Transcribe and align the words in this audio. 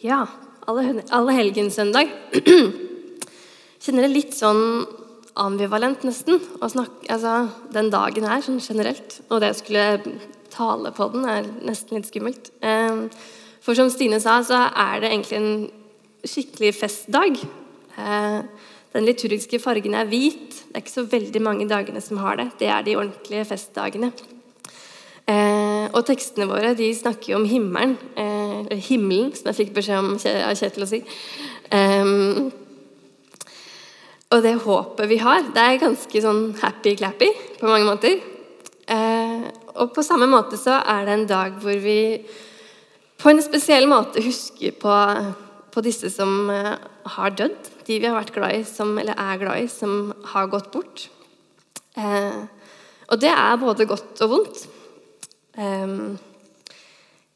Ja, 0.00 0.24
alle, 0.64 1.02
alle 1.12 1.34
helgenssøndag. 1.36 2.08
Kjenner 3.84 4.06
det 4.06 4.12
litt 4.14 4.36
sånn 4.36 4.86
ambivalent, 5.40 6.06
nesten. 6.08 6.40
Å 6.60 6.68
snakke, 6.72 7.04
altså, 7.12 7.34
den 7.74 7.90
dagen 7.92 8.24
her, 8.28 8.40
sånn 8.44 8.62
generelt. 8.64 9.18
Og 9.28 9.42
det 9.42 9.52
å 9.52 9.58
skulle 9.58 9.84
tale 10.52 10.92
på 10.96 11.10
den 11.12 11.28
er 11.28 11.50
nesten 11.68 11.98
litt 11.98 12.08
skummelt. 12.08 12.48
Eh, 12.64 13.04
For 13.60 13.76
som 13.76 13.92
Stine 13.92 14.22
sa, 14.24 14.38
så 14.40 14.62
er 14.72 15.02
det 15.02 15.12
egentlig 15.12 15.38
en 15.38 15.52
skikkelig 16.24 16.74
festdag. 16.80 17.44
Eh, 18.00 18.40
Den 18.90 19.04
liturgiske 19.06 19.60
fargen 19.62 19.94
er 19.94 20.08
hvit. 20.10 20.64
Det 20.66 20.74
er 20.74 20.82
ikke 20.82 20.96
så 20.96 21.04
veldig 21.06 21.42
mange 21.44 21.68
dagene 21.70 22.00
som 22.02 22.18
har 22.24 22.40
det. 22.40 22.48
Det 22.58 22.66
er 22.66 22.82
de 22.82 22.96
ordentlige 22.98 23.44
festdagene. 23.46 24.08
Eh, 25.80 25.88
og 25.94 26.06
tekstene 26.08 26.48
våre 26.50 26.72
de 26.76 26.88
snakker 26.96 27.32
jo 27.32 27.40
om 27.40 27.48
himmelen, 27.48 27.96
eh, 28.16 28.56
eller 28.60 28.82
himmelen, 28.88 29.34
som 29.34 29.50
jeg 29.50 29.60
fikk 29.60 29.74
beskjed 29.76 29.98
om 29.98 30.14
av 30.14 30.56
Kjetil 30.58 30.86
å 30.86 30.90
si. 30.90 31.02
Og 34.30 34.42
det 34.44 34.54
håpet 34.62 35.08
vi 35.10 35.18
har, 35.18 35.42
det 35.54 35.58
er 35.58 35.82
ganske 35.82 36.22
sånn 36.22 36.54
happy-clappy 36.60 37.30
på 37.58 37.66
mange 37.66 37.86
måter. 37.88 38.20
Eh, 38.86 39.50
og 39.74 39.92
på 39.94 40.02
samme 40.02 40.26
måte 40.30 40.58
så 40.58 40.80
er 40.86 41.04
det 41.04 41.14
en 41.14 41.26
dag 41.26 41.58
hvor 41.62 41.78
vi 41.82 42.22
på 43.18 43.30
en 43.30 43.42
spesiell 43.42 43.86
måte 43.90 44.22
husker 44.22 44.72
på, 44.72 44.94
på 45.70 45.82
disse 45.82 46.10
som 46.10 46.48
har 46.48 47.30
dødd. 47.30 47.70
De 47.86 47.98
vi 47.98 48.06
har 48.06 48.16
vært 48.16 48.34
glad 48.34 48.54
i, 48.54 48.64
som, 48.64 48.96
eller 48.98 49.18
er 49.18 49.38
glad 49.38 49.64
i, 49.64 49.68
som 49.68 50.12
har 50.32 50.46
gått 50.46 50.70
bort. 50.72 51.08
Og 53.10 53.20
det 53.20 53.30
er 53.30 53.60
både 53.60 53.86
godt 53.86 54.22
og 54.22 54.30
vondt. 54.30 54.68
Ehm, 55.56 56.18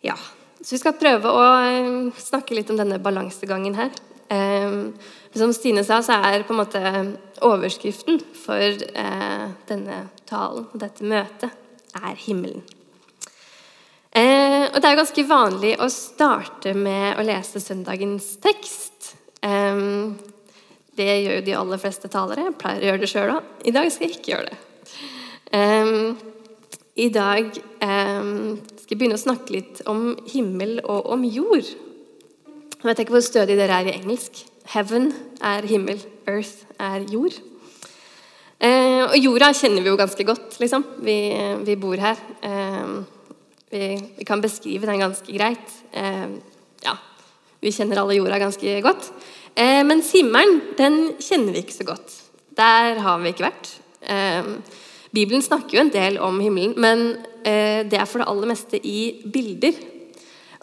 ja. 0.00 0.16
Så 0.60 0.74
vi 0.74 0.80
skal 0.80 0.96
prøve 0.96 1.30
å 1.30 1.44
eh, 1.66 2.20
snakke 2.20 2.56
litt 2.56 2.70
om 2.72 2.78
denne 2.78 3.00
balansegangen 3.02 3.76
her. 3.78 3.90
Ehm, 4.32 4.94
som 5.34 5.52
Stine 5.52 5.84
sa, 5.84 6.00
så 6.02 6.16
er 6.22 6.46
på 6.46 6.54
en 6.54 6.60
måte 6.62 6.80
overskriften 7.44 8.20
for 8.44 8.62
eh, 8.62 9.46
denne 9.68 10.04
talen 10.28 10.68
og 10.70 10.80
dette 10.80 11.04
møtet 11.04 11.50
er 12.00 12.18
himmelen. 12.26 12.62
Eh, 14.14 14.70
og 14.70 14.78
Det 14.78 14.90
er 14.90 15.00
ganske 15.00 15.26
vanlig 15.26 15.74
å 15.82 15.90
starte 15.90 16.74
med 16.78 17.18
å 17.18 17.26
lese 17.26 17.60
søndagens 17.60 18.36
tekst. 18.42 19.16
Ehm, 19.42 20.14
det 20.94 21.08
gjør 21.10 21.40
jo 21.40 21.46
de 21.48 21.56
aller 21.58 21.82
fleste 21.82 22.08
talere. 22.08 22.46
Jeg 22.46 22.60
pleier 22.60 22.84
å 22.84 22.88
gjøre 22.92 23.02
det 23.02 23.10
sjøl 23.10 23.34
òg. 23.34 23.50
I 23.66 23.74
dag 23.74 23.90
skal 23.90 24.06
jeg 24.06 24.20
ikke 24.20 24.32
gjøre 24.36 24.52
det. 24.52 24.60
Ehm, 26.94 27.02
I 27.02 27.08
dag 27.10 27.46
eh, 27.80 28.58
skal 28.78 28.94
jeg 28.94 28.98
begynne 28.98 29.18
å 29.18 29.22
snakke 29.22 29.52
litt 29.52 29.82
om 29.86 30.16
himmel 30.30 30.80
og 30.84 31.10
om 31.10 31.24
jord. 31.24 31.66
Jeg 31.66 32.84
vet 32.84 32.98
ikke 33.00 33.16
hvor 33.16 33.24
stødig 33.24 33.56
dere 33.56 33.80
er 33.80 33.88
i 33.88 33.96
engelsk. 33.98 34.44
Heaven 34.70 35.12
er 35.42 35.66
himmel, 35.66 35.98
earth 36.26 36.64
er 36.78 37.04
jord. 37.10 37.34
Eh, 38.60 39.02
og 39.04 39.16
jorda 39.18 39.52
kjenner 39.52 39.82
vi 39.82 39.90
jo 39.90 39.98
ganske 39.98 40.24
godt, 40.24 40.58
liksom. 40.60 40.84
Vi, 41.04 41.34
vi 41.64 41.76
bor 41.76 41.98
her. 41.98 42.16
Eh, 42.42 42.94
vi, 43.70 43.84
vi 44.18 44.24
kan 44.24 44.40
beskrive 44.40 44.86
den 44.86 45.02
ganske 45.02 45.26
greit. 45.34 45.74
Eh, 45.92 46.38
ja, 46.84 46.94
vi 47.60 47.74
kjenner 47.74 48.00
alle 48.00 48.20
jorda 48.20 48.38
ganske 48.38 48.78
godt. 48.84 49.10
Eh, 49.56 49.82
mens 49.84 50.12
himmelen, 50.14 50.60
den 50.78 51.16
kjenner 51.18 51.52
vi 51.52 51.64
ikke 51.64 51.80
så 51.80 51.90
godt. 51.90 52.16
Der 52.54 53.02
har 53.02 53.20
vi 53.20 53.34
ikke 53.34 53.48
vært. 53.48 53.74
Eh, 54.06 54.54
Bibelen 55.14 55.44
snakker 55.44 55.76
jo 55.76 55.84
en 55.84 55.92
del 55.94 56.18
om 56.22 56.40
himmelen, 56.42 56.74
men 56.80 57.04
eh, 57.46 57.84
det 57.86 58.00
er 58.00 58.08
for 58.10 58.22
det 58.22 58.28
aller 58.30 58.50
meste 58.50 58.80
i 58.80 59.22
bilder. 59.30 59.76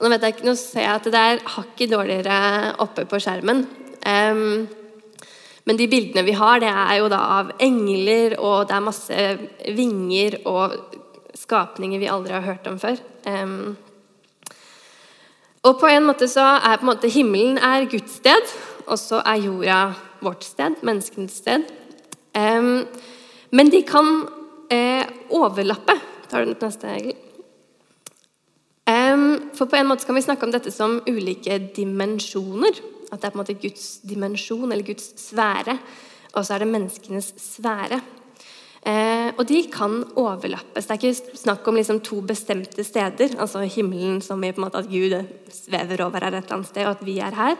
Nå, 0.01 0.09
vet 0.09 0.23
jeg 0.25 0.35
ikke, 0.35 0.47
nå 0.49 0.55
ser 0.57 0.83
jeg 0.83 0.97
at 0.97 1.09
det 1.13 1.19
er 1.21 1.43
hakket 1.55 1.91
dårligere 1.93 2.37
oppe 2.81 3.05
på 3.07 3.19
skjermen. 3.21 3.61
Um, 4.01 4.65
men 5.69 5.77
de 5.77 5.85
bildene 5.87 6.23
vi 6.25 6.33
har, 6.33 6.57
det 6.59 6.71
er 6.71 6.95
jo 6.97 7.11
da 7.13 7.19
av 7.37 7.51
engler, 7.61 8.33
og 8.41 8.65
det 8.67 8.75
er 8.75 8.87
masse 8.87 9.27
vinger 9.77 10.39
og 10.49 10.73
skapninger 11.37 12.01
vi 12.01 12.09
aldri 12.09 12.33
har 12.33 12.47
hørt 12.47 12.67
om 12.71 12.81
før. 12.81 12.97
Um, 13.29 13.77
og 15.61 15.77
på 15.77 15.93
en 15.93 16.07
måte 16.09 16.25
så 16.25 16.47
er 16.57 16.81
på 16.81 16.87
en 16.87 16.91
måte 16.95 17.13
himmelen 17.13 17.61
er 17.61 17.85
Guds 17.91 18.17
sted, 18.17 18.57
og 18.87 18.97
så 18.97 19.21
er 19.21 19.45
jorda 19.45 19.79
vårt 20.25 20.49
sted, 20.49 20.81
menneskenes 20.81 21.37
sted. 21.43 21.69
Um, 22.33 22.87
men 23.53 23.69
de 23.69 23.85
kan 23.85 24.25
eh, 24.71 25.03
overlappe. 25.29 25.97
Tar 26.31 26.45
du 26.45 26.53
den 26.53 26.63
neste, 26.63 26.87
Egil? 26.95 27.17
Um, 28.91 29.51
for 29.55 29.69
på 29.69 29.77
en 29.77 29.87
måte 29.87 30.07
kan 30.07 30.17
vi 30.17 30.23
snakke 30.25 30.47
om 30.47 30.53
dette 30.53 30.71
som 30.73 30.99
ulike 31.07 31.59
dimensjoner. 31.75 32.79
At 33.11 33.19
det 33.19 33.27
er 33.27 33.33
på 33.33 33.37
en 33.37 33.43
måte 33.43 33.59
Guds 33.59 33.99
dimensjon, 34.07 34.71
eller 34.71 34.87
Guds 34.87 35.11
sfære. 35.19 35.77
Og 36.33 36.45
så 36.47 36.55
er 36.55 36.63
det 36.63 36.71
menneskenes 36.71 37.33
sfære. 37.39 37.99
Eh, 38.81 39.29
og 39.37 39.45
de 39.45 39.59
kan 39.69 39.99
overlappes. 40.17 40.87
Det 40.87 40.95
er 40.95 40.99
ikke 40.99 41.37
snakk 41.37 41.67
om 41.69 41.77
liksom 41.77 41.99
to 42.01 42.21
bestemte 42.25 42.83
steder. 42.83 43.35
Altså 43.37 43.61
himmelen 43.67 44.21
som 44.25 44.41
i 44.43 44.51
på 44.51 44.61
en 44.61 44.65
måte 44.65 44.81
at 44.81 44.89
Gud 44.89 45.13
svever 45.53 46.05
over 46.05 46.23
her 46.23 46.31
et 46.33 46.43
eller 46.43 46.57
annet 46.57 46.71
sted, 46.71 46.85
og 46.87 46.95
at 46.95 47.05
vi 47.05 47.19
er 47.19 47.35
her. 47.35 47.57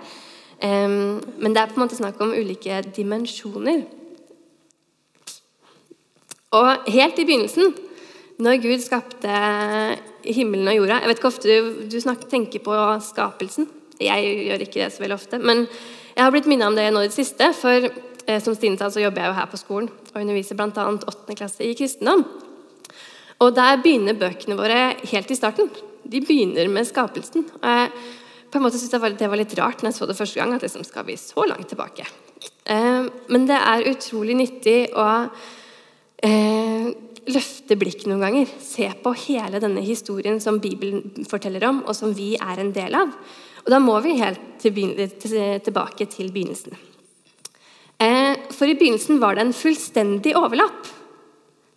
Eh, 0.61 0.89
men 0.89 1.53
det 1.53 1.61
er 1.61 1.69
på 1.69 1.77
en 1.77 1.85
måte 1.85 1.99
snakk 1.99 2.21
om 2.21 2.33
ulike 2.33 2.81
dimensjoner. 2.95 3.83
Og 6.57 6.91
helt 6.91 7.19
i 7.19 7.25
begynnelsen, 7.27 7.71
når 8.41 8.61
Gud 8.63 8.81
skapte 8.83 9.31
himmelen 10.25 10.67
og 10.67 10.75
jorda 10.75 10.99
Jeg 10.99 11.09
vet 11.09 11.19
ikke 11.19 11.29
ofte 11.29 11.49
du, 11.49 11.69
du 11.89 11.97
snakker, 12.01 12.27
tenker 12.29 12.63
på 12.65 12.75
skapelsen. 13.05 13.67
Jeg 14.01 14.31
gjør 14.47 14.63
ikke 14.65 14.79
det 14.81 14.93
så 14.93 15.03
veldig 15.03 15.17
ofte. 15.17 15.39
Men 15.39 15.63
jeg 16.15 16.23
har 16.23 16.33
blitt 16.33 16.49
minnet 16.49 16.67
om 16.67 16.77
det 16.77 16.89
nå 16.91 17.03
i 17.05 17.09
det 17.09 17.15
siste. 17.15 17.51
For 17.57 17.85
eh, 17.87 18.41
som 18.43 18.57
Stine 18.57 18.79
sa, 18.79 18.89
så 18.91 19.03
jobber 19.03 19.23
jeg 19.23 19.31
jo 19.31 19.37
her 19.37 19.51
på 19.51 19.61
skolen 19.61 19.91
og 20.11 20.17
underviser 20.23 20.57
bl.a. 20.59 20.87
8. 20.97 21.37
klasse 21.37 21.63
i 21.65 21.75
kristendom. 21.77 22.25
Og 23.41 23.53
der 23.57 23.79
begynner 23.81 24.17
bøkene 24.17 24.57
våre 24.59 24.81
helt 25.13 25.31
i 25.31 25.37
starten. 25.37 25.71
De 26.03 26.19
begynner 26.25 26.67
med 26.73 26.89
skapelsen. 26.89 27.47
Og 27.61 27.69
jeg 27.69 27.93
på 28.51 28.59
en 28.59 28.65
måte 28.65 28.81
synes 28.81 28.91
jeg 28.91 29.15
det 29.21 29.31
var 29.31 29.39
litt 29.39 29.55
rart 29.55 29.79
når 29.79 29.93
jeg 29.93 30.01
så 30.01 30.09
det 30.09 30.17
første 30.17 30.41
gang, 30.41 30.51
at 30.51 30.65
liksom 30.65 30.83
skal 30.83 31.07
vi 31.07 31.15
så 31.15 31.45
langt 31.47 31.71
tilbake. 31.71 32.03
Eh, 32.67 33.07
men 33.31 33.47
det 33.47 33.57
er 33.57 33.87
utrolig 33.93 34.35
nyttig 34.41 34.79
å 34.97 35.07
eh, 36.25 36.91
løfte 37.31 37.77
blikket 37.79 38.07
noen 38.09 38.23
ganger. 38.23 38.51
Se 38.61 38.87
på 39.03 39.13
hele 39.27 39.61
denne 39.63 39.83
historien 39.85 40.39
som 40.43 40.59
Bibelen 40.63 41.25
forteller 41.29 41.67
om, 41.69 41.83
og 41.85 41.97
som 41.97 42.13
vi 42.17 42.33
er 42.39 42.61
en 42.61 42.73
del 42.75 42.97
av. 42.97 43.13
Og 43.61 43.69
da 43.73 43.81
må 43.81 43.97
vi 44.01 44.17
helt 44.19 44.41
til 44.61 44.73
til, 44.73 45.59
tilbake 45.61 46.07
til 46.09 46.31
begynnelsen. 46.33 46.77
Eh, 48.01 48.33
for 48.49 48.65
i 48.65 48.77
begynnelsen 48.77 49.19
var 49.21 49.35
det 49.37 49.45
en 49.45 49.53
fullstendig 49.53 50.33
overlapp 50.37 50.89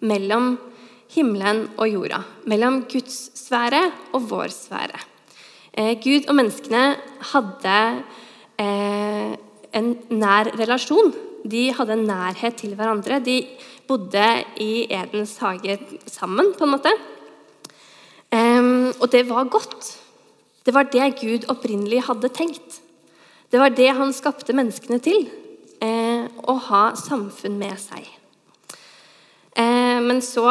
mellom 0.04 0.54
himmelen 1.14 1.66
og 1.76 1.88
jorda. 1.90 2.22
Mellom 2.48 2.84
Guds 2.88 3.28
sfære 3.36 3.82
og 4.16 4.30
vår 4.30 4.52
sfære. 4.54 5.00
Eh, 5.74 5.94
Gud 6.00 6.28
og 6.30 6.38
menneskene 6.38 6.84
hadde 7.32 7.78
eh, 8.62 9.34
en 9.74 9.88
nær 10.14 10.52
relasjon. 10.58 11.12
De 11.44 11.66
hadde 11.76 11.98
nærhet 12.00 12.56
til 12.56 12.72
hverandre. 12.76 13.20
De 13.20 13.42
bodde 13.88 14.28
i 14.64 14.86
Edens 14.88 15.36
hage 15.42 15.76
sammen, 16.08 16.54
på 16.56 16.64
en 16.64 16.72
måte. 16.72 16.92
og 19.00 19.06
det 19.12 19.28
var 19.28 19.44
godt. 19.44 19.98
Det 20.64 20.72
var 20.74 20.88
det 20.88 21.20
Gud 21.20 21.44
opprinnelig 21.48 22.06
hadde 22.08 22.28
tenkt. 22.32 22.80
Det 23.52 23.60
var 23.60 23.68
det 23.68 23.90
han 23.92 24.12
skapte 24.12 24.56
menneskene 24.56 24.98
til. 24.98 25.28
Eh, 25.84 26.24
å 26.48 26.54
ha 26.70 26.94
samfunn 26.96 27.58
med 27.58 27.76
seg. 27.78 28.08
men 29.56 30.20
så 30.20 30.48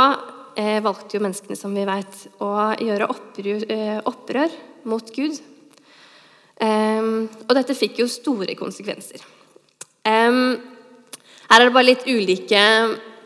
valgte 0.55 1.17
jo 1.17 1.23
menneskene, 1.23 1.57
som 1.57 1.73
vi 1.75 1.83
vet, 1.83 2.27
å 2.39 2.71
gjøre 2.77 3.09
opprør, 3.09 3.65
opprør 4.05 4.53
mot 4.85 5.09
Gud. 5.11 5.41
og 6.61 7.55
dette 7.57 7.75
fikk 7.75 7.99
jo 7.99 8.07
store 8.07 8.55
konsekvenser. 8.55 9.19
Her 11.53 11.61
er 11.61 11.69
det 11.69 11.73
bare 11.75 11.85
litt 11.85 12.07
ulike 12.09 12.61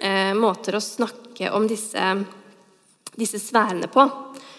eh, 0.04 0.34
måter 0.36 0.76
å 0.76 0.84
snakke 0.84 1.48
om 1.56 1.64
disse, 1.70 2.04
disse 3.16 3.40
sfærene 3.40 3.88
på. 3.88 4.04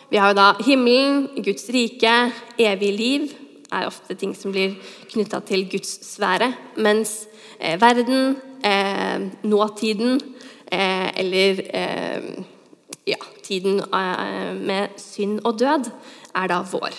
Vi 0.08 0.16
har 0.16 0.30
jo 0.32 0.36
da 0.38 0.46
himmelen, 0.64 1.26
Guds 1.44 1.66
rike, 1.74 2.14
evig 2.56 2.92
liv 2.96 3.26
er 3.68 3.90
ofte 3.90 4.14
ting 4.16 4.30
som 4.32 4.54
blir 4.54 4.78
knytta 5.10 5.42
til 5.44 5.66
Guds 5.68 5.90
sfære. 6.14 6.48
Mens 6.80 7.26
eh, 7.60 7.76
verden, 7.76 8.38
eh, 8.64 9.26
nåtiden 9.44 10.16
eh, 10.72 11.10
eller 11.20 11.60
eh, 11.68 12.30
ja, 13.10 13.20
tiden 13.44 13.82
eh, 13.84 14.54
med 14.56 14.96
synd 15.02 15.42
og 15.44 15.58
død 15.60 15.90
er 16.40 16.48
da 16.48 16.62
vår. 16.72 16.96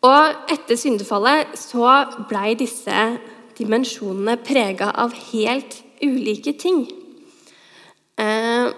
og 0.00 0.48
etter 0.50 0.80
syndefallet 0.80 1.52
så 1.60 1.92
blei 2.32 2.54
disse 2.56 2.96
dimensjonene 3.60 4.38
prega 4.44 4.90
av 4.96 5.14
helt 5.30 5.82
ulike 6.02 6.54
ting. 6.58 6.86
Eh, 8.20 8.72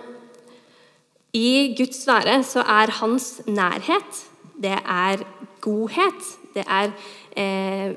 I 1.32 1.74
Guds 1.78 2.02
sfære 2.04 2.42
så 2.44 2.64
er 2.66 2.92
hans 3.00 3.40
nærhet 3.46 4.26
det 4.62 4.76
er 4.84 5.22
godhet, 5.60 6.26
det 6.54 6.64
er 6.66 6.92
eh, 7.36 7.90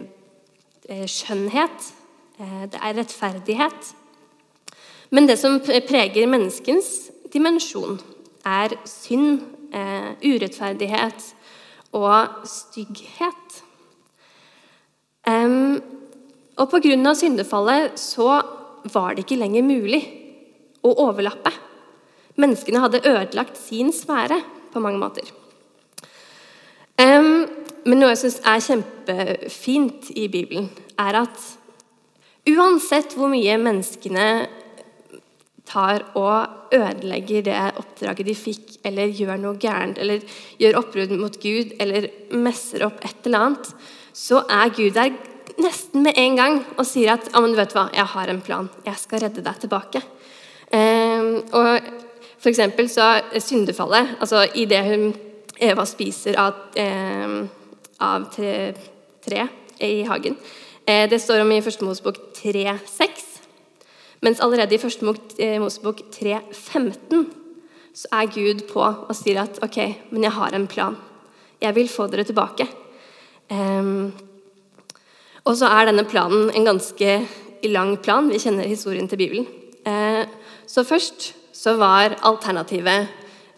eh 0.89 1.07
skjønnhet, 1.07 1.93
eh, 2.39 2.63
det 2.71 2.79
er 2.81 2.97
rettferdighet. 2.97 3.95
Men 5.11 5.27
det 5.27 5.38
som 5.39 5.59
preger 5.59 6.27
menneskens 6.27 7.11
dimensjon, 7.33 7.99
er 8.45 8.69
synd, 8.85 9.41
urettferdighet 10.23 11.35
og 11.91 12.27
stygghet. 12.47 13.64
Og 16.55 16.69
pga. 16.71 17.13
syndefallet 17.13 17.99
så 17.99 18.41
var 18.93 19.15
det 19.15 19.25
ikke 19.25 19.39
lenger 19.41 19.63
mulig 19.65 20.01
å 20.85 20.93
overlappe. 21.07 21.51
Menneskene 22.37 22.79
hadde 22.83 23.03
ødelagt 23.03 23.57
sin 23.57 23.91
sfære 23.91 24.41
på 24.71 24.79
mange 24.79 24.99
måter. 24.99 25.27
Men 27.85 27.99
noe 27.99 28.13
jeg 28.13 28.21
syns 28.23 28.39
er 28.41 28.63
kjempefint 28.65 30.11
i 30.15 30.27
Bibelen, 30.31 30.69
er 30.97 31.19
at 31.21 31.41
uansett 32.49 33.13
hvor 33.17 33.29
mye 33.29 33.57
menneskene 33.61 34.29
tar 35.65 36.05
og 36.15 36.73
ødelegger 36.75 37.45
det 37.45 37.57
oppdraget 37.81 38.27
de 38.29 38.35
fikk, 38.37 38.75
eller 38.85 39.13
gjør 39.13 39.37
noe 39.41 39.59
gærent, 39.61 39.99
eller 40.01 40.23
gjør 40.61 40.79
oppbrudd 40.81 41.13
mot 41.19 41.37
Gud, 41.41 41.75
eller 41.81 42.09
messer 42.37 42.85
opp 42.85 43.01
et 43.05 43.25
eller 43.25 43.47
annet, 43.49 43.71
så 44.15 44.43
er 44.49 44.73
Gud 44.77 44.93
der 44.95 45.15
nesten 45.62 46.03
med 46.06 46.18
en 46.19 46.39
gang 46.39 46.57
og 46.75 46.86
sier 46.88 47.15
at 47.15 47.30
ja, 47.31 47.42
men 47.42 47.53
du 47.53 47.59
hva, 47.59 47.88
jeg 47.94 48.07
har 48.15 48.31
en 48.31 48.42
plan. 48.42 48.69
Jeg 48.86 49.01
skal 49.01 49.24
redde 49.25 49.44
deg 49.45 49.62
tilbake. 49.62 50.01
Eh, 50.74 51.30
og 51.56 51.69
for 52.39 52.51
eksempel 52.51 52.89
så 52.92 53.21
syndefallet 53.39 54.15
altså 54.19 54.45
det 54.69 54.81
hun 54.86 55.13
Eva 55.62 55.86
spiser 55.88 56.36
av, 56.42 56.57
eh, 56.75 57.36
av 58.03 58.25
tre, 58.33 58.74
tre, 59.24 59.45
i 59.80 60.03
hagen 60.03 60.36
eh, 60.86 61.06
Det 61.09 61.19
står 61.21 61.44
om 61.44 61.51
i 61.51 61.62
Første 61.63 61.86
Mosebok 61.86 62.18
3,6. 62.36 63.24
Mens 64.25 64.41
allerede 64.44 64.75
i 64.75 64.81
Første 64.81 65.15
eh, 65.39 65.57
Mosebok 65.62 66.01
3,15 66.12 67.25
så 67.95 68.12
er 68.12 68.31
Gud 68.33 68.65
på 68.68 68.83
og 68.83 69.15
sier 69.15 69.39
at 69.45 69.62
ok, 69.63 69.77
men 70.12 70.25
jeg 70.27 70.36
har 70.36 70.56
en 70.56 70.68
plan. 70.68 70.98
Jeg 71.62 71.75
vil 71.77 71.88
få 71.88 72.09
dere 72.12 72.25
tilbake. 72.27 72.68
Um, 73.48 74.12
og 75.45 75.57
så 75.59 75.69
er 75.69 75.89
denne 75.89 76.07
planen 76.09 76.50
en 76.50 76.65
ganske 76.65 77.12
lang 77.69 77.95
plan. 78.01 78.30
Vi 78.31 78.42
kjenner 78.42 78.68
historien 78.69 79.07
til 79.09 79.19
Bibelen. 79.21 79.47
Eh, 79.86 80.25
så 80.65 80.83
først 80.86 81.31
så 81.56 81.75
var 81.77 82.18
alternativet 82.25 83.12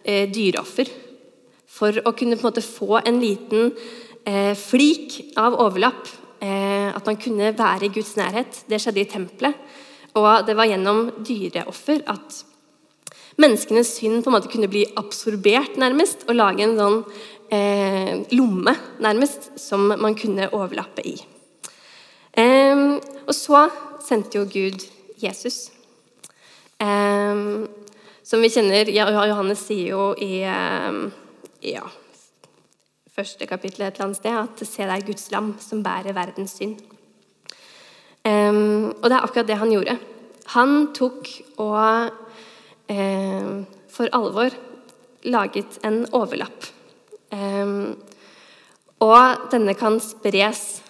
eh, 0.04 0.28
dyreoffer. 0.32 0.92
For 1.78 2.02
å 2.04 2.14
kunne 2.18 2.36
på 2.36 2.44
en 2.44 2.50
måte 2.50 2.66
få 2.66 3.00
en 3.00 3.22
liten 3.22 3.72
eh, 4.28 4.54
flik 4.58 5.38
av 5.40 5.60
overlapp. 5.64 6.16
At 6.38 7.08
man 7.10 7.18
kunne 7.18 7.48
være 7.58 7.88
i 7.88 7.90
Guds 7.96 8.12
nærhet. 8.14 8.60
Det 8.70 8.78
skjedde 8.78 9.02
i 9.02 9.08
tempelet. 9.10 9.56
Og 10.20 10.46
det 10.46 10.54
var 10.54 10.70
gjennom 10.70 11.08
dyreoffer 11.26 12.04
at 12.14 12.44
menneskenes 13.42 13.96
synd 13.98 14.22
på 14.22 14.30
en 14.30 14.36
måte 14.36 14.52
kunne 14.52 14.70
bli 14.70 14.84
absorbert, 15.02 15.80
nærmest, 15.82 16.28
og 16.30 16.38
lage 16.38 16.66
en 16.66 16.78
sånn 16.78 17.00
eh, 17.54 18.14
lomme, 18.38 18.76
nærmest, 19.02 19.50
som 19.58 19.90
man 19.90 20.18
kunne 20.18 20.52
overlappe 20.54 21.06
i. 21.10 21.16
Um, 22.38 23.00
og 23.26 23.34
så 23.34 23.64
sendte 24.06 24.38
jo 24.38 24.46
Gud 24.46 24.84
Jesus. 25.18 25.72
Um, 26.78 27.66
som 28.22 28.44
vi 28.44 28.52
kjenner 28.54 28.92
Johannes 28.94 29.64
sier 29.66 29.96
jo 29.96 30.12
i 30.22 30.44
um, 30.46 31.08
ja, 31.66 31.82
første 33.16 33.48
kapittel 33.50 33.88
et 33.88 33.98
eller 33.98 34.06
annet 34.06 34.20
sted 34.20 34.38
at 34.38 34.62
'se 34.62 34.86
deg 34.86 35.08
Guds 35.08 35.32
lam 35.34 35.56
som 35.60 35.82
bærer 35.82 36.14
verdens 36.14 36.54
synd'. 36.60 36.78
og 38.28 39.04
det 39.08 39.16
er 39.16 39.24
akkurat 39.24 39.48
det 39.48 39.58
han 39.58 39.72
gjorde. 39.72 39.98
Han 40.54 40.94
tok 40.94 41.28
og 41.58 42.12
for 43.90 44.10
alvor 44.14 44.50
laget 45.24 45.80
en 45.84 46.06
overlapp. 46.12 46.66
og 49.00 49.52
denne 49.52 49.74
kan 49.74 50.00
spres 50.00 50.84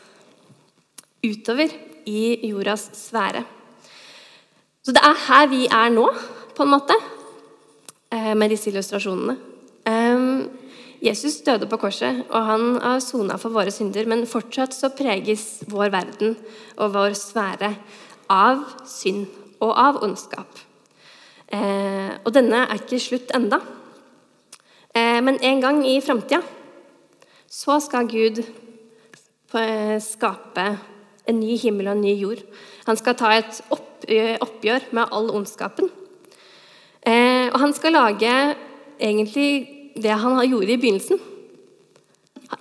utover 1.28 1.74
i 2.08 2.50
jordas 2.50 2.90
sfære. 2.96 3.44
Så 4.84 4.96
det 4.96 5.04
er 5.04 5.26
her 5.28 5.48
vi 5.52 5.66
er 5.68 5.92
nå, 5.92 6.08
på 6.56 6.64
en 6.64 6.72
måte, 6.72 6.96
eh, 8.12 8.34
med 8.34 8.50
disse 8.50 8.72
illustrasjonene. 8.72 9.38
Jesus 11.02 11.42
døde 11.46 11.68
på 11.70 11.78
korset, 11.78 12.24
og 12.30 12.46
han 12.46 12.64
har 12.82 13.02
sona 13.06 13.38
for 13.38 13.54
våre 13.54 13.72
synder, 13.72 14.08
men 14.10 14.26
fortsatt 14.26 14.74
så 14.74 14.90
preges 14.98 15.62
vår 15.70 15.92
verden 15.94 16.34
og 16.78 16.96
vår 16.96 17.14
sfære 17.18 17.70
av 18.34 18.64
synd 18.90 19.28
og 19.62 19.76
av 19.78 20.02
ondskap. 20.04 20.64
Eh, 21.48 22.18
og 22.26 22.34
denne 22.34 22.66
er 22.66 22.82
ikke 22.82 23.00
slutt 23.00 23.32
enda. 23.38 23.62
Eh, 24.90 25.22
men 25.22 25.38
en 25.38 25.62
gang 25.62 25.84
i 25.86 26.00
framtida 26.02 26.42
så 27.48 27.78
skal 27.80 28.10
Gud 28.10 28.42
skape 30.04 30.66
en 31.28 31.40
ny 31.40 31.58
himmel 31.60 31.90
og 31.90 31.98
en 31.98 32.04
ny 32.06 32.14
jord. 32.18 32.44
Han 32.88 33.00
skal 33.00 33.18
ta 33.20 33.34
et 33.36 33.62
oppgjør 33.72 34.90
med 34.96 35.12
all 35.12 35.32
ondskapen. 35.36 35.90
Eh, 37.08 37.48
og 37.52 37.60
han 37.62 37.76
skal 37.76 37.96
lage 37.96 38.34
egentlig 39.00 39.50
det 39.98 40.16
han 40.22 40.40
gjorde 40.48 40.74
i 40.74 40.80
begynnelsen. 40.80 41.20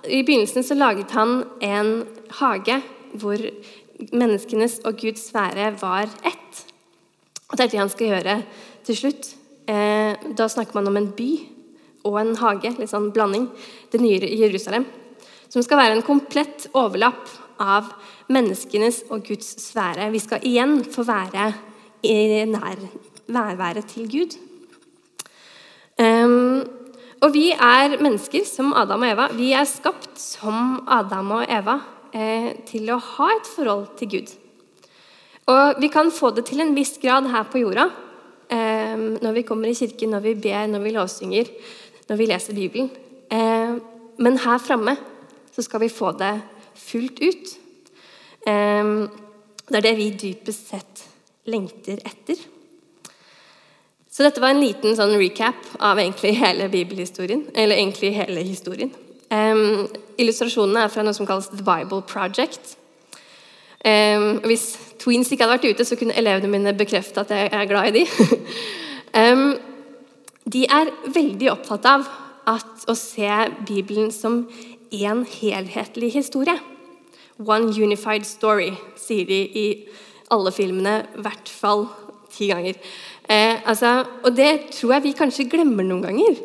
I 0.07 0.23
begynnelsen 0.23 0.65
så 0.67 0.75
laget 0.75 1.11
han 1.15 1.41
en 1.63 1.91
hage 2.39 2.81
hvor 3.17 3.41
menneskenes 4.11 4.81
og 4.85 4.99
Guds 5.01 5.29
sfære 5.29 5.71
var 5.81 6.07
ett. 6.27 6.63
Og 7.47 7.57
det 7.57 7.65
er 7.65 7.71
det 7.71 7.81
han 7.81 7.91
skal 7.91 8.11
gjøre 8.11 8.37
til 8.87 8.99
slutt. 8.99 9.33
Eh, 9.67 10.13
da 10.37 10.47
snakker 10.47 10.75
man 10.77 10.87
om 10.91 10.99
en 10.99 11.11
by 11.15 11.31
og 12.07 12.19
en 12.21 12.35
hage, 12.39 12.71
litt 12.77 12.91
sånn 12.91 13.11
blanding. 13.15 13.49
Det 13.91 13.99
nye 13.99 14.31
Jerusalem. 14.37 14.85
Som 15.47 15.63
skal 15.63 15.79
være 15.79 15.97
en 15.97 16.07
komplett 16.07 16.67
overlapp 16.75 17.27
av 17.59 17.91
menneskenes 18.33 19.03
og 19.09 19.25
Guds 19.27 19.55
sfære. 19.67 20.11
Vi 20.13 20.21
skal 20.23 20.45
igjen 20.47 20.79
få 20.85 21.05
være 21.07 21.51
i 22.03 22.45
nær 22.45 22.81
værværet 23.27 23.85
til 23.91 24.07
Gud. 24.11 24.37
Um, 25.97 26.63
og 27.25 27.33
vi 27.33 27.49
er 27.51 27.97
mennesker 27.97 28.45
som 28.45 28.73
Adam 28.77 29.01
og 29.01 29.11
Eva. 29.11 29.27
Vi 29.33 29.51
er 29.57 29.65
skapt 29.65 30.19
som 30.21 30.83
Adam 30.87 31.31
og 31.39 31.47
Eva 31.49 31.79
eh, 32.13 32.51
til 32.67 32.91
å 32.93 32.99
ha 33.01 33.29
et 33.33 33.49
forhold 33.49 33.87
til 33.97 34.11
Gud. 34.11 34.33
Og 35.49 35.81
vi 35.81 35.89
kan 35.89 36.11
få 36.13 36.29
det 36.35 36.45
til 36.49 36.61
en 36.61 36.75
viss 36.77 36.93
grad 37.01 37.29
her 37.31 37.47
på 37.49 37.63
jorda. 37.63 37.87
Eh, 38.53 38.93
når 39.17 39.33
vi 39.39 39.45
kommer 39.47 39.71
i 39.71 39.77
kirken, 39.79 40.13
når 40.13 40.27
vi 40.27 40.35
ber, 40.45 40.67
når 40.69 40.85
vi 40.85 40.93
låssynger, 40.93 41.49
når 42.07 42.21
vi 42.21 42.29
leser 42.29 42.59
Bibelen. 42.59 42.91
Eh, 43.33 43.73
men 44.21 44.37
her 44.45 44.61
framme 44.61 44.93
så 45.55 45.65
skal 45.65 45.81
vi 45.81 45.89
få 45.89 46.13
det 46.19 46.35
fullt 46.77 47.21
ut. 47.23 47.55
Det 48.47 49.79
er 49.79 49.83
det 49.83 49.95
vi 49.97 50.11
dypest 50.15 50.69
sett 50.71 51.01
lengter 51.51 51.99
etter. 52.05 52.39
Så 54.17 54.23
dette 54.25 54.41
var 54.41 54.55
en 54.55 54.63
liten 54.63 54.95
sånn 54.97 55.13
recap 55.19 55.67
av 55.77 55.99
egentlig 56.01 56.31
hele 56.39 56.69
bibelhistorien. 56.73 57.43
Eller 57.53 57.77
egentlig 57.77 58.15
hele 58.15 58.41
historien. 58.41 58.89
Um, 59.29 59.85
illustrasjonene 60.17 60.85
er 60.87 60.89
fra 60.89 61.03
noe 61.05 61.13
som 61.13 61.27
kalles 61.29 61.51
The 61.51 61.61
Bible 61.61 62.01
Project. 62.09 62.77
Um, 63.85 64.39
hvis 64.47 64.71
Tweens 64.97 65.29
ikke 65.29 65.45
hadde 65.45 65.57
vært 65.59 65.67
ute, 65.75 65.85
så 65.85 65.99
kunne 65.99 66.15
elevene 66.17 66.49
mine 66.49 66.73
bekrefte 66.73 67.21
at 67.21 67.33
jeg 67.35 67.51
er 67.53 67.69
glad 67.69 67.91
i 67.91 67.99
de. 67.99 68.05
um, 69.21 69.51
de 70.47 70.63
er 70.65 70.89
veldig 71.13 71.51
opptatt 71.53 71.85
av 71.91 72.09
at, 72.47 72.87
å 72.89 72.95
se 72.97 73.29
Bibelen 73.67 74.09
som 74.15 74.45
én 74.91 75.23
helhetlig 75.41 76.13
historie. 76.13 76.57
One 77.37 77.71
unified 77.75 78.25
story, 78.25 78.71
sier 78.97 79.27
de 79.29 79.39
i 79.45 79.67
alle 80.33 80.51
filmene, 80.51 80.99
i 81.17 81.23
hvert 81.23 81.49
fall 81.49 81.85
ti 82.33 82.49
ganger. 82.51 82.79
Eh, 83.29 83.61
altså, 83.65 84.05
og 84.23 84.35
det 84.35 84.71
tror 84.75 84.97
jeg 84.97 85.05
vi 85.05 85.15
kanskje 85.17 85.47
glemmer 85.51 85.85
noen 85.85 86.03
ganger. 86.07 86.41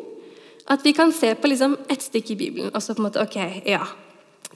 At 0.71 0.83
vi 0.85 0.93
kan 0.95 1.11
se 1.11 1.33
på 1.35 1.49
liksom 1.51 1.75
et 1.91 2.03
stykke 2.03 2.33
i 2.35 2.39
Bibelen 2.39 2.71
og 2.71 2.81
så 2.81 2.95
på 2.95 3.03
en 3.03 3.09
måte 3.09 3.19
Ok, 3.19 3.35
ja, 3.67 3.83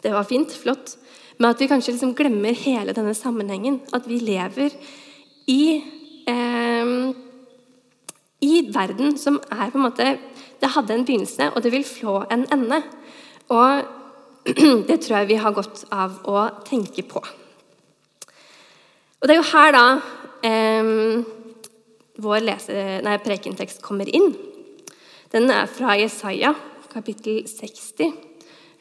det 0.03 0.13
var 0.13 0.27
fint, 0.27 0.53
flott. 0.53 0.95
Men 1.37 1.51
at 1.51 1.59
vi 1.59 1.67
kanskje 1.67 1.93
liksom 1.93 2.15
glemmer 2.15 2.55
hele 2.55 2.95
denne 2.95 3.13
sammenhengen. 3.15 3.81
At 3.93 4.07
vi 4.07 4.19
lever 4.23 4.71
i 5.51 5.61
eh, 6.27 7.15
i 8.41 8.67
verden 8.73 9.17
som 9.17 9.39
er 9.49 9.71
på 9.71 9.79
en 9.79 9.87
måte 9.87 10.17
Det 10.61 10.69
hadde 10.73 10.93
en 10.93 11.05
begynnelse, 11.05 11.51
og 11.53 11.63
det 11.63 11.71
vil 11.71 11.83
flå 11.85 12.23
en 12.33 12.47
ende. 12.51 12.81
Og 13.53 13.83
det 14.89 14.99
tror 15.03 15.17
jeg 15.19 15.29
vi 15.31 15.39
har 15.41 15.55
godt 15.55 15.85
av 15.91 16.21
å 16.27 16.47
tenke 16.67 17.03
på. 17.07 17.21
Og 19.17 19.27
Det 19.27 19.33
er 19.33 19.39
jo 19.39 19.51
her 19.51 19.73
da 19.73 19.85
eh, 20.45 20.91
vår 22.21 22.43
lese, 22.45 22.99
nei, 23.05 23.17
prekentekst 23.21 23.81
kommer 23.85 24.09
inn. 24.09 24.31
Den 25.33 25.49
er 25.51 25.67
fra 25.69 25.97
Jesaja, 25.99 26.53
kapittel 26.91 27.43
60, 27.49 28.13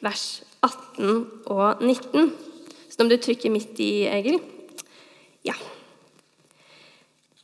vers 0.05 0.27
18 0.63 1.25
og 1.51 1.81
19. 1.83 2.31
Så 2.89 3.03
om 3.03 3.09
du 3.11 3.17
trykker 3.21 3.53
midt 3.53 3.79
i, 3.83 4.07
Egil 4.09 4.39
Ja. 5.45 5.57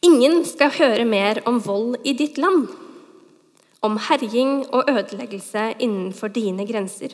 Ingen 0.03 0.41
skal 0.47 0.73
høre 0.75 1.05
mer 1.07 1.39
om 1.47 1.61
vold 1.63 2.01
i 2.03 2.15
ditt 2.17 2.37
land, 2.41 2.67
om 3.83 3.99
herjing 3.99 4.63
og 4.71 4.87
ødeleggelse 4.89 5.73
innenfor 5.83 6.31
dine 6.31 6.65
grenser. 6.67 7.13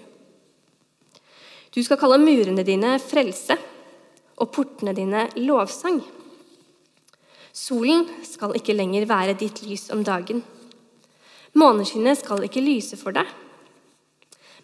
Du 1.76 1.82
skal 1.84 2.00
kalle 2.02 2.22
murene 2.22 2.66
dine 2.66 2.96
frelse 3.02 3.58
og 4.40 4.52
portene 4.54 4.94
dine 4.98 5.28
lovsang. 5.38 6.00
Solen 7.54 8.06
skal 8.24 8.56
ikke 8.58 8.78
lenger 8.78 9.06
være 9.10 9.38
ditt 9.38 9.62
lys 9.66 9.90
om 9.94 10.04
dagen. 10.06 10.44
Måneskinnet 11.58 12.22
skal 12.22 12.46
ikke 12.46 12.64
lyse 12.64 12.98
for 12.98 13.16
deg. 13.18 13.28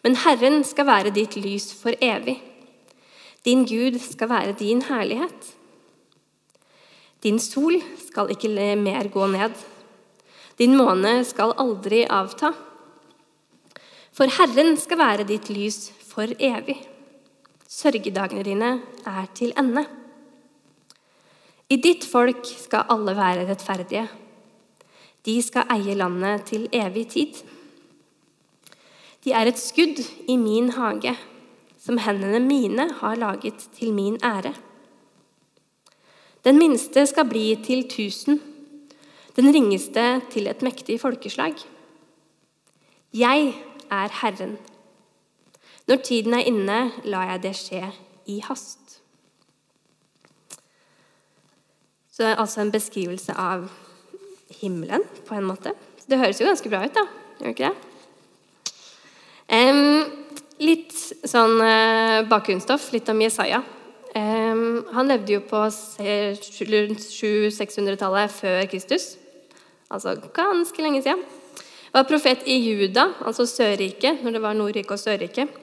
Men 0.05 0.17
Herren 0.21 0.63
skal 0.63 0.85
være 0.85 1.13
ditt 1.13 1.35
lys 1.41 1.71
for 1.73 1.97
evig. 2.01 2.37
Din 3.45 3.65
Gud 3.65 3.97
skal 4.01 4.29
være 4.29 4.57
din 4.59 4.81
herlighet. 4.85 5.55
Din 7.23 7.39
sol 7.39 7.81
skal 8.07 8.29
ikke 8.29 8.49
mer 8.77 9.07
gå 9.09 9.27
ned. 9.27 9.53
Din 10.59 10.77
måne 10.79 11.19
skal 11.27 11.51
aldri 11.59 12.05
avta. 12.07 12.53
For 14.15 14.31
Herren 14.31 14.77
skal 14.79 15.01
være 15.01 15.27
ditt 15.27 15.49
lys 15.51 15.89
for 16.07 16.31
evig. 16.39 16.77
Sørgedagene 17.67 18.45
dine 18.47 18.69
er 19.03 19.25
til 19.35 19.51
ende. 19.59 19.83
I 21.67 21.75
ditt 21.81 22.05
folk 22.07 22.45
skal 22.45 22.87
alle 22.93 23.17
være 23.17 23.43
rettferdige. 23.49 24.05
De 25.25 25.35
skal 25.41 25.67
eie 25.73 25.97
landet 25.97 26.45
til 26.53 26.67
evig 26.71 27.07
tid. 27.11 27.41
De 29.25 29.33
er 29.33 29.49
et 29.49 29.59
skudd 29.59 29.99
i 30.29 30.37
min 30.37 30.69
hage, 30.77 31.15
som 31.81 31.97
hendene 31.97 32.39
mine 32.39 32.85
har 33.01 33.17
laget 33.17 33.67
til 33.75 33.91
min 33.93 34.19
ære. 34.23 34.53
Den 36.45 36.61
minste 36.61 37.07
skal 37.09 37.25
bli 37.25 37.55
til 37.65 37.87
tusen, 37.89 38.39
den 39.35 39.51
ringeste 39.51 40.21
til 40.31 40.47
et 40.47 40.61
mektig 40.63 40.99
folkeslag. 41.01 41.53
Jeg 43.13 43.53
er 43.91 44.13
Herren. 44.21 44.57
Når 45.87 45.95
tiden 45.95 46.33
er 46.33 46.47
inne, 46.47 46.91
lar 47.03 47.29
jeg 47.31 47.43
det 47.43 47.55
skje 47.59 47.81
i 48.31 48.39
hast. 48.47 49.01
Så 52.11 52.23
det 52.23 52.31
er 52.31 52.39
altså 52.41 52.61
en 52.63 52.71
beskrivelse 52.71 53.33
av 53.35 53.67
himmelen, 54.61 55.03
på 55.27 55.35
en 55.35 55.45
måte. 55.45 55.75
Det 56.09 56.17
høres 56.17 56.39
jo 56.39 56.47
ganske 56.47 56.69
bra 56.71 56.85
ut, 56.85 56.95
da. 56.95 57.03
Gjør 57.41 57.53
ikke 57.53 57.69
det? 57.69 57.75
Um, 59.51 60.05
litt 60.63 60.95
sånn 61.27 61.59
uh, 61.59 62.23
bakgrunnsstoff, 62.29 62.87
litt 62.95 63.11
om 63.11 63.19
Jesaja. 63.21 63.59
Um, 64.15 64.85
han 64.95 65.11
levde 65.11 65.35
jo 65.35 65.43
på 65.43 65.59
rundt 65.67 67.03
700-600-tallet 67.03 68.31
før 68.31 68.63
Kristus. 68.71 69.17
Altså 69.93 70.15
ganske 70.33 70.81
lenge 70.81 71.03
siden. 71.05 71.21
Var 71.93 72.07
profet 72.09 72.43
i 72.49 72.57
Juda, 72.59 73.11
altså 73.23 73.45
Sørriket, 73.47 74.23
når 74.23 74.35
det 74.35 74.41
var 74.43 74.57
Nordriket 74.57 74.91
og 74.91 74.99
Sørriket. 74.99 75.61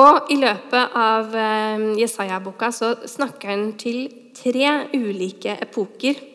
Og 0.00 0.30
i 0.30 0.36
løpet 0.38 0.96
av 0.98 1.32
um, 1.34 1.84
Jesaja-boka 1.98 2.70
så 2.74 2.92
snakker 3.10 3.50
han 3.50 3.64
til 3.78 4.04
tre 4.34 4.86
ulike 4.94 5.56
epoker. 5.62 6.26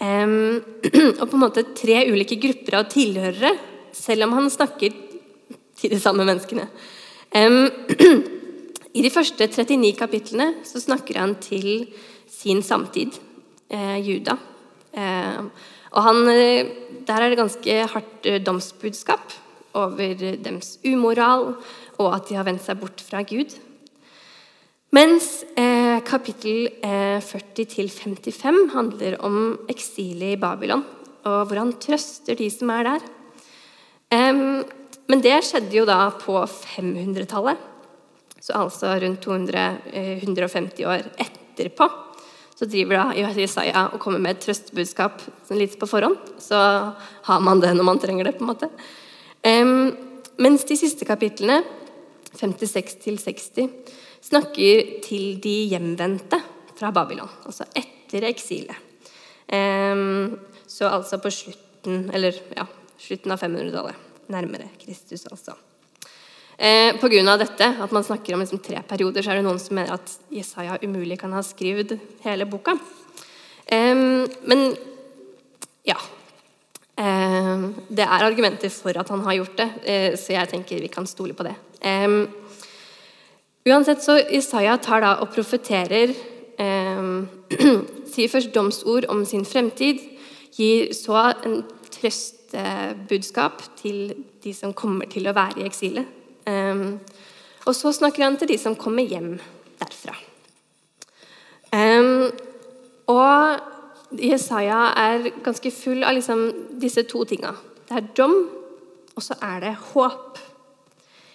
Og 0.00 1.24
på 1.28 1.36
en 1.36 1.42
måte 1.42 1.66
tre 1.76 1.98
ulike 2.08 2.38
grupper 2.40 2.78
av 2.78 2.86
tilhørere, 2.88 3.50
selv 3.92 4.24
om 4.24 4.38
han 4.38 4.46
snakker 4.48 4.94
til 5.76 5.92
de 5.92 5.98
samme 6.00 6.24
menneskene. 6.24 6.64
I 8.98 9.02
de 9.04 9.10
første 9.12 9.44
39 9.44 9.92
kapitlene 9.98 10.46
så 10.64 10.80
snakker 10.80 11.20
han 11.20 11.36
til 11.42 11.84
sin 12.30 12.62
samtid, 12.64 13.18
eh, 13.68 13.98
Juda. 14.00 14.38
Eh, 15.90 15.96
og 15.96 16.02
han, 16.02 16.28
eh, 16.28 16.66
Der 17.06 17.22
er 17.22 17.30
det 17.30 17.38
ganske 17.38 17.86
hardt 17.88 18.26
eh, 18.26 18.38
domsbudskap 18.38 19.32
over 19.74 20.14
deres 20.14 20.78
umoral 20.84 21.56
og 21.98 22.14
at 22.14 22.28
de 22.28 22.36
har 22.38 22.44
vendt 22.44 22.62
seg 22.62 22.78
bort 22.80 23.00
fra 23.00 23.22
Gud. 23.22 23.52
Mens 24.92 25.44
eh, 25.54 26.00
kapittel 26.02 26.68
eh, 26.82 27.20
40-55 27.22 28.72
handler 28.74 29.20
om 29.22 29.58
eksilet 29.68 30.34
i 30.34 30.40
Babylon, 30.40 30.82
og 31.24 31.46
hvor 31.46 31.60
han 31.60 31.72
trøster 31.78 32.34
de 32.34 32.48
som 32.50 32.70
er 32.70 32.88
der. 32.88 33.00
Um, 34.10 34.64
men 35.06 35.22
det 35.22 35.44
skjedde 35.46 35.76
jo 35.76 35.84
da 35.86 36.10
på 36.10 36.34
500-tallet, 36.46 37.58
så 38.40 38.64
altså 38.64 38.96
rundt 38.98 39.22
200, 39.22 39.66
150 40.24 40.84
år 40.88 41.06
etterpå. 41.20 41.86
Så 42.60 42.66
driver 42.68 42.98
da 43.00 43.30
Jesaja 43.40 43.86
og 43.88 44.02
kommer 44.02 44.20
med 44.20 44.36
et 44.36 44.42
trøstebudskap 44.44 45.22
litt 45.56 45.78
på 45.80 45.86
forhånd. 45.88 46.18
Så 46.36 46.58
har 47.24 47.40
man 47.40 47.62
det 47.62 47.70
når 47.72 47.86
man 47.88 48.00
trenger 48.02 48.28
det. 48.28 48.34
på 48.36 48.44
en 48.44 48.50
måte. 48.50 48.68
Um, 49.40 49.96
mens 50.36 50.66
de 50.68 50.76
siste 50.76 51.08
kapitlene, 51.08 51.62
56-60, 52.36 53.64
snakker 54.28 54.92
til 55.06 55.40
de 55.40 55.56
hjemvendte 55.72 56.36
fra 56.76 56.92
Babylon. 56.92 57.32
Altså 57.48 57.64
etter 57.72 58.28
eksilet. 58.28 58.76
Um, 59.48 60.36
så 60.68 60.92
altså 60.92 61.16
på 61.16 61.32
slutten, 61.32 62.10
eller, 62.12 62.36
ja, 62.52 62.68
slutten 63.00 63.32
av 63.32 63.40
500-tallet 63.40 64.28
nærmere 64.30 64.68
Kristus, 64.84 65.24
altså. 65.32 65.56
Eh, 66.60 66.92
av 66.92 67.38
dette, 67.40 67.66
at 67.80 67.92
man 67.92 68.04
snakker 68.04 68.34
om 68.34 68.40
liksom 68.42 68.60
tre 68.60 68.82
perioder, 68.84 69.22
så 69.24 69.30
er 69.32 69.38
det 69.38 69.46
noen 69.46 69.58
som 69.58 69.78
mener 69.78 69.94
at 69.94 70.10
Jesaja 70.28 70.76
umulig 70.82 71.16
kan 71.18 71.32
ha 71.32 71.40
skrevet 71.40 71.94
hele 72.20 72.44
boka. 72.44 72.74
Eh, 73.64 73.96
men 74.44 74.76
ja. 75.88 75.96
Eh, 77.00 77.64
det 77.88 78.04
er 78.04 78.26
argumenter 78.26 78.68
for 78.68 78.92
at 78.92 79.08
han 79.08 79.24
har 79.24 79.38
gjort 79.38 79.56
det, 79.56 79.70
eh, 79.86 80.16
så 80.20 80.36
jeg 80.36 80.52
tenker 80.52 80.84
vi 80.84 80.92
kan 80.92 81.06
stole 81.06 81.32
på 81.32 81.48
det. 81.48 81.56
Uansett 83.64 84.04
så 84.04 84.18
Jesaja 84.20 84.76
tar 84.76 85.00
da 85.00 85.16
og 85.22 85.32
profeterer 85.32 86.12
Sier 88.10 88.28
først 88.28 88.52
domsord 88.52 89.06
om 89.08 89.24
sin 89.24 89.46
fremtid, 89.48 89.96
gir 90.52 90.92
så 90.92 91.30
en 91.46 91.62
trøstbudskap 91.88 93.62
til 93.80 94.12
de 94.44 94.52
som 94.52 94.74
kommer 94.76 95.08
til 95.08 95.30
å 95.30 95.32
være 95.32 95.62
i 95.62 95.64
eksilet. 95.64 96.19
Um, 96.48 97.00
og 97.66 97.74
så 97.76 97.92
snakker 97.92 98.24
han 98.24 98.38
til 98.40 98.48
de 98.48 98.58
som 98.58 98.76
kommer 98.78 99.04
hjem 99.04 99.34
derfra. 99.80 100.14
Um, 101.70 102.30
og 103.10 103.60
Jesaja 104.18 104.90
er 104.98 105.28
ganske 105.44 105.70
full 105.74 106.04
av 106.04 106.16
liksom 106.16 106.48
disse 106.82 107.04
to 107.10 107.24
tinga. 107.28 107.52
Det 107.88 107.98
er 107.98 108.08
dom, 108.16 108.34
og 109.14 109.22
så 109.22 109.36
er 109.42 109.60
det 109.64 109.76
håp. 109.92 110.40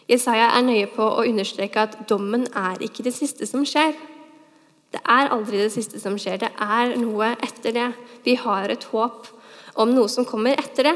Jesaja 0.09 0.51
er 0.53 0.65
nøye 0.65 0.89
på 0.91 1.05
å 1.05 1.23
understreke 1.25 1.87
at 1.87 1.97
dommen 2.09 2.45
er 2.53 2.81
ikke 2.83 3.05
det 3.05 3.15
siste 3.15 3.47
som 3.49 3.63
skjer. 3.67 3.95
Det 4.93 5.01
er 5.01 5.31
aldri 5.33 5.59
det 5.59 5.71
siste 5.73 5.99
som 5.99 6.17
skjer. 6.19 6.39
Det 6.45 6.51
er 6.61 6.95
noe 7.01 7.33
etter 7.43 7.73
det. 7.75 7.89
Vi 8.23 8.37
har 8.39 8.71
et 8.71 8.85
håp 8.91 9.31
om 9.81 9.91
noe 9.91 10.11
som 10.11 10.27
kommer 10.27 10.55
etter 10.59 10.91
det. 10.91 10.95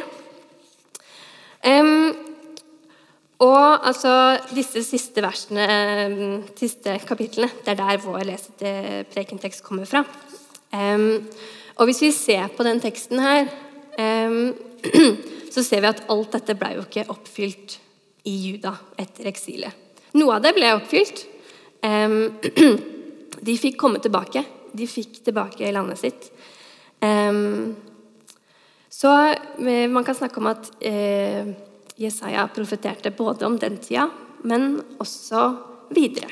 Um, 1.66 2.29
og 3.40 3.88
altså, 3.88 4.12
disse 4.52 4.84
siste 4.84 5.24
versene, 5.24 5.66
siste 6.60 6.98
kapitlene, 7.08 7.48
det 7.64 7.72
er 7.72 7.80
der 7.80 8.02
vår 8.04 8.26
lesete 8.28 8.74
prekentekst 9.14 9.64
kommer 9.64 9.88
fra. 9.88 10.04
Um, 10.76 11.24
og 11.80 11.88
hvis 11.88 12.02
vi 12.04 12.12
ser 12.12 12.52
på 12.52 12.66
den 12.68 12.82
teksten 12.84 13.22
her, 13.24 13.48
um, 14.28 14.52
så 15.54 15.64
ser 15.64 15.86
vi 15.86 15.92
at 15.94 16.04
alt 16.12 16.36
dette 16.36 16.58
ble 16.60 16.74
jo 16.76 16.84
ikke 16.84 17.08
oppfylt 17.16 17.78
i 18.28 18.36
Juda 18.44 18.74
etter 19.00 19.32
eksilet. 19.32 19.88
Noe 20.20 20.36
av 20.36 20.44
det 20.44 20.56
ble 20.58 20.74
oppfylt. 20.76 21.24
de 23.48 23.56
fikk 23.56 23.80
komme 23.80 24.02
tilbake. 24.04 24.44
De 24.76 24.88
fikk 24.90 25.22
tilbake 25.30 25.72
landet 25.72 26.02
sitt. 26.02 26.28
Um, 27.00 27.78
så 28.90 29.16
eh, 29.32 29.88
man 29.88 30.04
kan 30.04 30.18
snakke 30.18 30.42
om 30.42 30.50
at 30.52 30.72
eh, 30.84 31.48
Jesaja 32.00 32.48
profeterte 32.56 33.12
både 33.12 33.46
om 33.46 33.58
den 33.60 33.76
tida, 33.84 34.08
men 34.48 34.78
også 35.04 35.50
videre. 35.92 36.30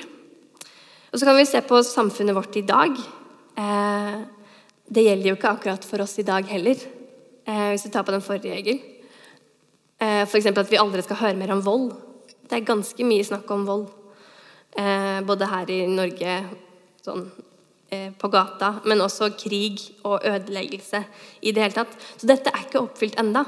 Og 1.12 1.20
Så 1.20 1.26
kan 1.26 1.36
vi 1.36 1.46
se 1.46 1.62
på 1.62 1.82
samfunnet 1.84 2.36
vårt 2.36 2.56
i 2.56 2.62
dag. 2.62 2.96
Eh, 3.58 4.20
det 4.88 5.04
gjelder 5.04 5.30
jo 5.30 5.36
ikke 5.36 5.52
akkurat 5.52 5.84
for 5.84 6.04
oss 6.04 6.20
i 6.20 6.24
dag 6.28 6.48
heller, 6.48 6.76
eh, 7.46 7.70
hvis 7.72 7.86
vi 7.86 7.92
tar 7.92 8.04
på 8.04 8.12
den 8.16 8.22
forrige 8.22 8.56
regel. 8.56 8.80
Eh, 10.00 10.24
F.eks. 10.24 10.46
at 10.46 10.72
vi 10.72 10.78
aldri 10.78 11.04
skal 11.04 11.18
høre 11.18 11.36
mer 11.36 11.52
om 11.52 11.62
vold. 11.62 11.92
Det 12.48 12.62
er 12.62 12.66
ganske 12.66 13.04
mye 13.04 13.26
snakk 13.28 13.52
om 13.52 13.66
vold. 13.66 13.88
Eh, 14.78 15.20
både 15.22 15.52
her 15.52 15.70
i 15.70 15.86
Norge 15.88 16.40
sånn 17.04 17.30
på 17.88 18.28
gata, 18.28 18.82
men 18.84 19.00
også 19.00 19.30
krig 19.40 19.80
og 20.04 20.20
ødeleggelse 20.28 21.06
i 21.42 21.54
det 21.56 21.62
hele 21.62 21.74
tatt. 21.74 21.94
Så 22.20 22.28
dette 22.28 22.52
er 22.52 22.66
ikke 22.66 22.82
oppfylt 22.84 23.16
enda. 23.16 23.46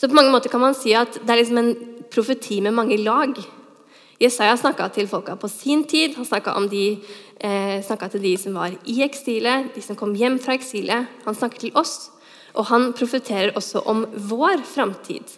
Så 0.00 0.08
på 0.08 0.16
mange 0.16 0.32
måter 0.32 0.48
kan 0.48 0.62
man 0.62 0.76
si 0.76 0.94
at 0.96 1.18
det 1.20 1.28
er 1.28 1.42
liksom 1.42 1.58
en 1.60 1.74
profeti 2.08 2.62
med 2.64 2.72
mange 2.72 2.96
lag. 2.96 3.34
Jesaja 4.20 4.56
snakka 4.56 4.86
til 4.94 5.08
folka 5.08 5.34
på 5.36 5.48
sin 5.48 5.84
tid. 5.84 6.14
Han 6.16 6.24
snakka 6.24 6.54
eh, 7.40 8.08
til 8.08 8.22
de 8.22 8.36
som 8.38 8.56
var 8.56 8.72
i 8.84 9.02
eksilet, 9.04 9.74
de 9.74 9.82
som 9.84 9.96
kom 9.96 10.14
hjem 10.16 10.38
fra 10.40 10.56
eksilet. 10.56 11.06
Han 11.26 11.34
snakker 11.36 11.58
til 11.58 11.76
oss, 11.76 12.10
og 12.54 12.64
han 12.72 12.92
profeterer 12.96 13.52
også 13.52 13.84
om 13.84 14.06
vår 14.16 14.64
framtid. 14.64 15.36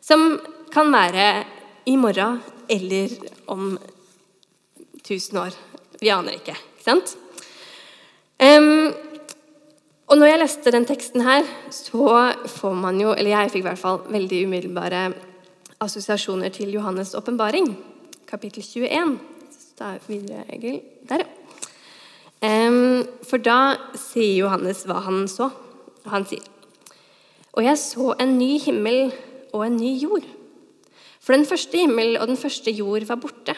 Som 0.00 0.38
kan 0.70 0.92
være 0.92 1.44
i 1.86 1.96
morgen 1.96 2.38
eller 2.70 3.10
om 3.46 3.78
1000 5.02 5.38
år. 5.38 5.58
Vi 6.00 6.08
aner 6.08 6.38
ikke. 6.38 6.54
ikke 6.54 6.84
sant? 6.84 7.16
Um, 8.38 8.94
og 10.06 10.18
når 10.18 10.26
jeg 10.26 10.40
leste 10.40 10.72
den 10.74 10.84
teksten 10.88 11.24
her, 11.24 11.46
så 11.72 12.32
får 12.46 12.74
man 12.76 13.00
jo 13.00 13.14
Eller 13.16 13.30
jeg 13.30 13.50
fikk 13.54 13.64
i 13.64 13.68
hvert 13.68 13.80
fall 13.80 14.02
veldig 14.08 14.42
umiddelbare 14.46 15.06
assosiasjoner 15.80 16.48
til 16.48 16.76
Johannes' 16.76 17.16
åpenbaring, 17.16 17.70
kapittel 18.26 18.62
21. 18.62 19.18
Da 19.78 19.96
videre, 20.08 20.44
Egil. 20.52 20.80
Der, 21.08 21.24
ja. 21.24 21.30
For 23.24 23.40
da 23.40 23.76
sier 23.96 24.44
Johannes 24.44 24.84
hva 24.84 25.00
han 25.06 25.24
så. 25.30 25.48
Han 26.12 26.26
sier 26.28 26.44
Og 27.54 27.64
jeg 27.64 27.78
så 27.78 28.12
en 28.20 28.36
ny 28.38 28.58
himmel 28.60 29.12
og 29.54 29.62
en 29.66 29.76
ny 29.78 29.94
jord. 30.02 30.26
For 31.20 31.32
den 31.32 31.46
første 31.46 31.78
himmel 31.78 32.18
og 32.20 32.28
den 32.28 32.36
første 32.36 32.70
jord 32.70 33.06
var 33.08 33.16
borte, 33.16 33.54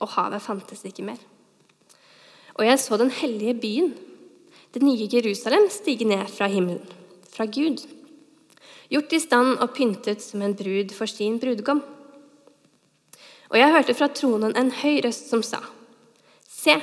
og 0.00 0.08
havet 0.14 0.42
fantes 0.42 0.84
ikke 0.88 1.04
mer. 1.04 1.18
Og 2.54 2.64
jeg 2.64 2.78
så 2.78 2.96
den 2.96 3.10
hellige 3.10 3.54
byen, 3.60 3.92
det 4.72 4.82
nye 4.82 5.08
Jerusalem, 5.12 5.68
stige 5.70 6.06
ned 6.08 6.28
fra 6.32 6.48
himmelen, 6.48 6.84
fra 7.32 7.44
Gud, 7.44 7.82
gjort 8.92 9.12
i 9.12 9.20
stand 9.20 9.58
og 9.60 9.74
pyntet 9.76 10.24
som 10.24 10.42
en 10.44 10.56
brud 10.56 10.94
for 10.96 11.10
sin 11.10 11.38
brudgom. 11.40 11.82
Og 13.52 13.58
jeg 13.60 13.72
hørte 13.74 13.96
fra 13.96 14.08
tronen 14.08 14.56
en 14.56 14.72
høy 14.80 15.02
røst 15.04 15.28
som 15.28 15.44
sa, 15.44 15.60
Se, 16.48 16.76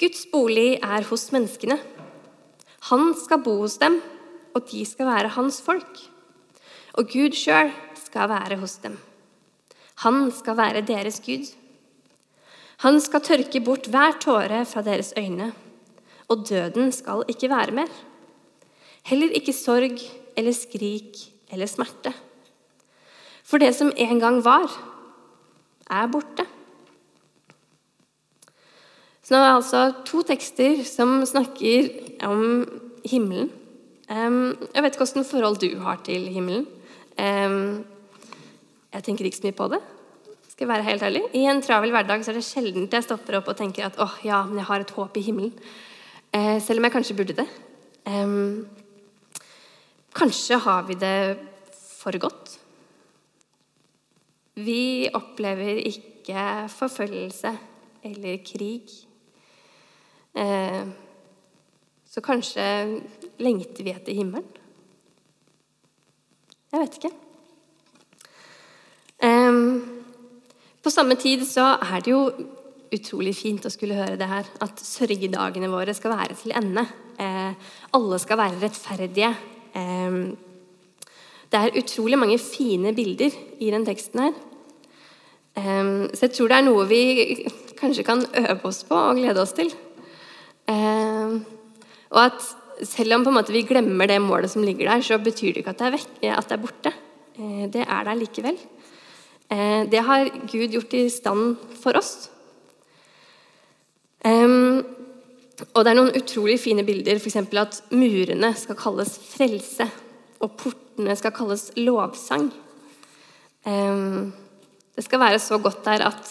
Guds 0.00 0.26
bolig 0.28 0.76
er 0.82 1.04
hos 1.08 1.30
menneskene. 1.32 1.78
Han 2.90 3.12
skal 3.16 3.40
bo 3.44 3.54
hos 3.62 3.78
dem, 3.80 4.00
og 4.52 4.66
de 4.70 4.82
skal 4.84 5.08
være 5.08 5.32
hans 5.36 5.60
folk. 5.64 6.00
Og 6.96 7.08
Gud 7.12 7.36
sjøl 7.36 7.70
skal 8.00 8.28
være 8.28 8.58
hos 8.60 8.76
dem. 8.82 8.96
Han 10.04 10.28
skal 10.36 10.56
være 10.58 10.84
deres 10.84 11.20
Gud. 11.24 11.48
Han 12.84 13.00
skal 13.00 13.24
tørke 13.24 13.60
bort 13.64 13.88
hver 13.88 14.18
tåre 14.20 14.64
fra 14.68 14.82
deres 14.84 15.14
øyne, 15.16 15.52
og 16.28 16.44
døden 16.48 16.92
skal 16.92 17.24
ikke 17.30 17.50
være 17.52 17.74
mer. 17.76 17.90
Heller 19.06 19.34
ikke 19.38 19.54
sorg 19.54 20.00
eller 20.36 20.54
skrik 20.56 21.18
eller 21.52 21.70
smerte. 21.70 22.12
For 23.46 23.62
det 23.62 23.74
som 23.78 23.92
en 23.94 24.20
gang 24.20 24.40
var, 24.44 24.66
er 25.86 26.08
borte. 26.10 26.46
Så 29.22 29.34
nå 29.34 29.38
er 29.38 29.46
det 29.46 29.54
altså 29.56 29.82
to 30.06 30.22
tekster 30.26 30.82
som 30.86 31.20
snakker 31.26 31.90
om 32.26 32.66
himmelen. 33.06 33.50
Jeg 34.06 34.82
vet 34.82 34.94
ikke 34.94 35.06
åssen 35.06 35.26
forhold 35.26 35.58
du 35.62 35.70
har 35.82 36.02
til 36.06 36.26
himmelen. 36.30 36.66
Jeg 37.18 39.04
tenker 39.06 39.26
ikke 39.26 39.38
så 39.38 39.46
mye 39.46 39.58
på 39.58 39.70
det 39.74 39.82
skal 40.56 40.70
jeg 40.70 40.72
være 40.72 40.88
helt 40.88 41.02
ærlig. 41.04 41.20
I 41.36 41.42
en 41.52 41.58
travel 41.60 41.90
hverdag 41.92 42.22
så 42.24 42.30
er 42.32 42.38
det 42.38 42.46
sjelden 42.46 42.86
jeg 42.88 43.04
stopper 43.04 43.36
opp 43.36 43.50
og 43.52 43.58
tenker 43.58 43.84
at 43.84 43.98
åh, 44.00 44.14
ja, 44.24 44.38
men 44.48 44.56
jeg 44.56 44.64
har 44.64 44.80
et 44.80 44.92
håp 44.96 45.18
i 45.20 45.24
himmelen. 45.26 45.50
Eh, 46.34 46.62
selv 46.62 46.78
om 46.78 46.84
jeg 46.84 46.92
kanskje 46.92 47.16
burde 47.16 47.36
det. 47.36 47.46
Kanskje 50.16 50.58
har 50.58 50.82
vi 50.86 50.94
det 50.94 51.38
for 51.76 52.18
godt. 52.18 52.58
Vi 54.54 55.08
opplever 55.14 55.82
ikke 55.90 56.68
forfølgelse 56.72 57.52
eller 58.04 58.38
krig. 58.46 58.88
Eh, 60.34 60.86
så 62.06 62.20
kanskje 62.20 62.64
lengter 63.38 63.84
vi 63.84 63.92
etter 63.92 64.16
himmelen? 64.16 64.48
Jeg 66.72 66.80
vet 66.80 66.98
ikke. 66.98 67.14
På 70.86 70.90
samme 70.90 71.16
tid 71.18 71.40
så 71.48 71.64
er 71.82 72.00
det 72.00 72.12
jo 72.12 72.20
utrolig 72.94 73.34
fint 73.38 73.66
å 73.66 73.72
skulle 73.72 73.98
høre 73.98 74.18
det 74.20 74.28
her. 74.30 74.48
At 74.64 74.82
sørgedagene 74.82 75.70
våre 75.72 75.94
skal 75.96 76.14
være 76.14 76.36
til 76.38 76.54
ende. 76.56 76.86
Eh, 77.18 77.70
alle 77.96 78.18
skal 78.22 78.40
være 78.40 78.60
rettferdige. 78.62 79.32
Eh, 79.76 80.18
det 81.46 81.62
er 81.62 81.78
utrolig 81.80 82.18
mange 82.20 82.38
fine 82.42 82.92
bilder 82.96 83.34
i 83.62 83.72
den 83.74 83.86
teksten 83.86 84.26
her. 84.26 84.36
Eh, 85.56 85.90
så 86.12 86.26
jeg 86.26 86.36
tror 86.36 86.52
det 86.52 86.60
er 86.60 86.68
noe 86.68 86.86
vi 86.90 87.02
kanskje 87.80 88.06
kan 88.06 88.24
øve 88.26 88.60
oss 88.70 88.84
på 88.88 88.96
og 88.96 89.18
glede 89.20 89.42
oss 89.42 89.56
til. 89.56 89.72
Eh, 90.66 91.36
og 92.12 92.22
at 92.22 92.40
selv 92.84 93.16
om 93.16 93.42
vi 93.48 93.62
glemmer 93.62 94.08
det 94.08 94.20
målet 94.20 94.50
som 94.52 94.64
ligger 94.64 94.90
der, 94.90 95.02
så 95.02 95.18
betyr 95.18 95.54
det 95.54 95.62
ikke 95.62 95.72
at 95.72 95.78
det 95.80 95.86
er, 95.86 95.96
vekk, 95.96 96.16
at 96.36 96.48
det 96.48 96.56
er 96.56 96.62
borte. 96.62 96.92
Eh, 97.36 97.66
det 97.72 97.84
er 97.84 98.04
der 98.04 98.18
likevel. 98.18 98.58
Eh, 99.50 99.82
det 99.90 100.02
har 100.02 100.28
Gud 100.50 100.74
gjort 100.74 100.94
i 100.94 101.08
stand 101.08 101.56
for 101.80 101.96
oss. 101.96 102.30
Og 104.26 105.84
det 105.84 105.90
er 105.90 105.96
noen 105.98 106.16
utrolig 106.18 106.58
fine 106.58 106.82
bilder, 106.86 107.20
f.eks. 107.20 107.38
at 107.38 107.80
murene 107.94 108.50
skal 108.58 108.78
kalles 108.78 109.14
frelse, 109.22 109.86
og 110.42 110.56
portene 110.58 111.14
skal 111.18 111.34
kalles 111.36 111.68
lovsang. 111.78 112.48
Det 114.96 115.04
skal 115.04 115.22
være 115.22 115.38
så 115.42 115.58
godt 115.62 115.84
der 115.86 116.06
at 116.10 116.30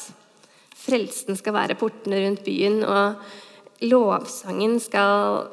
frelsen 0.75 1.39
skal 1.39 1.55
være 1.55 1.77
portene 1.79 2.19
rundt 2.25 2.43
byen, 2.45 2.83
og 2.83 3.15
lovsangen 3.87 4.79
skal 4.83 5.45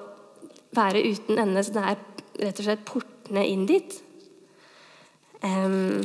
være 0.77 1.05
uten 1.13 1.39
ende, 1.39 1.63
så 1.65 1.77
det 1.77 1.85
er 1.85 2.01
rett 2.43 2.59
og 2.59 2.67
slett 2.67 2.89
portene 2.89 3.45
inn 3.49 3.67
dit. 3.69 3.99
Um, 5.43 6.03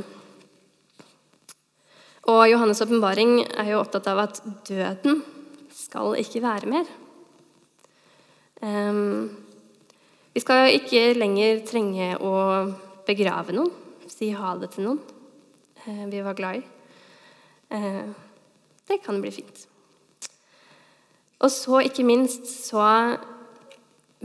og 2.28 2.42
Johannes' 2.50 2.82
åpenbaring 2.84 3.40
er 3.46 3.72
jo 3.72 3.82
opptatt 3.84 4.10
av 4.12 4.24
at 4.26 4.42
døden 4.68 5.22
skal 5.88 6.18
ikke 6.20 6.44
være 6.44 6.70
mer. 6.70 6.90
Um, 8.62 9.30
vi 10.34 10.42
skal 10.44 10.74
ikke 10.76 11.14
lenger 11.16 11.62
trenge 11.68 12.10
å 12.20 12.34
begrave 13.08 13.56
noen, 13.56 13.72
si 14.10 14.32
ha 14.34 14.56
det 14.58 14.72
til 14.74 14.88
noen 14.88 15.00
uh, 15.86 16.06
vi 16.10 16.24
var 16.26 16.38
glad 16.38 16.60
i. 16.60 16.64
Uh, 17.72 18.10
det 18.88 19.00
kan 19.04 19.22
bli 19.22 19.32
fint. 19.36 19.66
Og 21.38 21.52
så, 21.54 21.84
ikke 21.86 22.06
minst, 22.08 22.48
så 22.50 23.16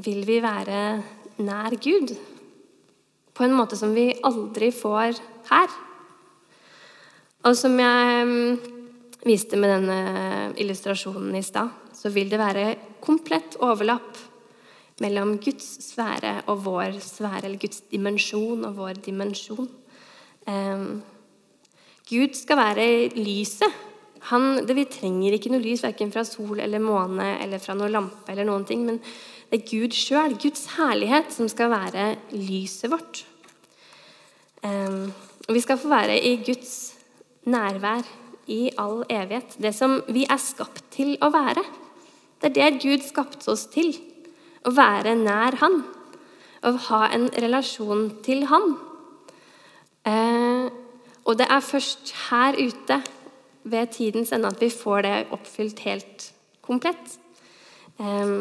vil 0.01 0.23
vi 0.25 0.41
være 0.41 1.03
nær 1.45 1.77
Gud 1.77 2.15
på 3.33 3.45
en 3.45 3.57
måte 3.57 3.77
som 3.77 3.93
vi 3.93 4.11
aldri 4.25 4.71
får 4.73 5.21
her. 5.51 5.75
Og 7.45 7.57
som 7.59 7.77
jeg 7.81 8.73
viste 9.27 9.59
med 9.61 9.71
denne 9.71 9.99
illustrasjonen 10.61 11.37
i 11.39 11.45
stad, 11.47 11.71
så 11.95 12.11
vil 12.11 12.31
det 12.33 12.41
være 12.41 12.67
komplett 13.03 13.59
overlapp 13.63 14.19
mellom 15.03 15.37
Guds 15.43 15.69
sfære 15.89 16.43
og 16.51 16.65
vår 16.67 16.99
sfære, 17.03 17.47
eller 17.47 17.61
Guds 17.63 17.85
dimensjon 17.91 18.67
og 18.69 18.77
vår 18.77 19.01
dimensjon. 19.05 19.69
Um, 20.47 21.03
Gud 22.09 22.35
skal 22.37 22.59
være 22.59 22.87
lyset. 23.17 23.81
Han, 24.31 24.63
det, 24.67 24.75
vi 24.79 24.87
trenger 24.91 25.35
ikke 25.35 25.51
noe 25.51 25.63
lys 25.63 25.83
verken 25.83 26.13
fra 26.15 26.23
sol 26.27 26.61
eller 26.63 26.83
måne 26.83 27.37
eller 27.43 27.63
fra 27.63 27.75
noen 27.79 27.95
lampe, 27.95 28.27
eller 28.31 28.47
noen 28.47 28.67
ting, 28.69 28.85
men 28.87 29.01
det 29.51 29.61
er 29.61 29.69
Gud 29.71 29.95
sjøl, 29.97 30.37
Guds 30.41 30.69
herlighet, 30.77 31.33
som 31.35 31.49
skal 31.51 31.73
være 31.73 32.15
lyset 32.35 32.91
vårt. 32.93 33.25
Um, 34.63 35.11
og 35.49 35.57
vi 35.57 35.63
skal 35.63 35.79
få 35.81 35.91
være 35.91 36.21
i 36.23 36.37
Guds 36.47 36.95
nærvær 37.51 38.07
i 38.51 38.71
all 38.79 39.03
evighet. 39.11 39.57
Det 39.63 39.75
som 39.75 40.01
vi 40.09 40.25
er 40.29 40.41
skapt 40.41 40.85
til 40.95 41.15
å 41.23 41.31
være. 41.33 41.63
Det 42.43 42.51
er 42.51 42.57
det 42.57 42.83
Gud 42.83 43.05
skapte 43.07 43.51
oss 43.53 43.67
til. 43.71 43.95
Å 44.67 44.73
være 44.75 45.15
nær 45.19 45.59
Han. 45.63 45.83
Å 46.63 46.73
ha 46.89 47.03
en 47.15 47.29
relasjon 47.43 48.09
til 48.27 48.47
Han. 48.51 48.75
Eh, 50.07 50.69
og 51.23 51.39
det 51.39 51.47
er 51.47 51.63
først 51.63 52.15
her 52.29 52.59
ute, 52.59 53.03
ved 53.63 53.93
tidens 53.95 54.33
ende, 54.35 54.49
at 54.51 54.59
vi 54.59 54.71
får 54.75 55.05
det 55.07 55.17
oppfylt 55.31 55.79
helt 55.87 56.25
komplett. 56.67 57.19
Eh, 58.01 58.33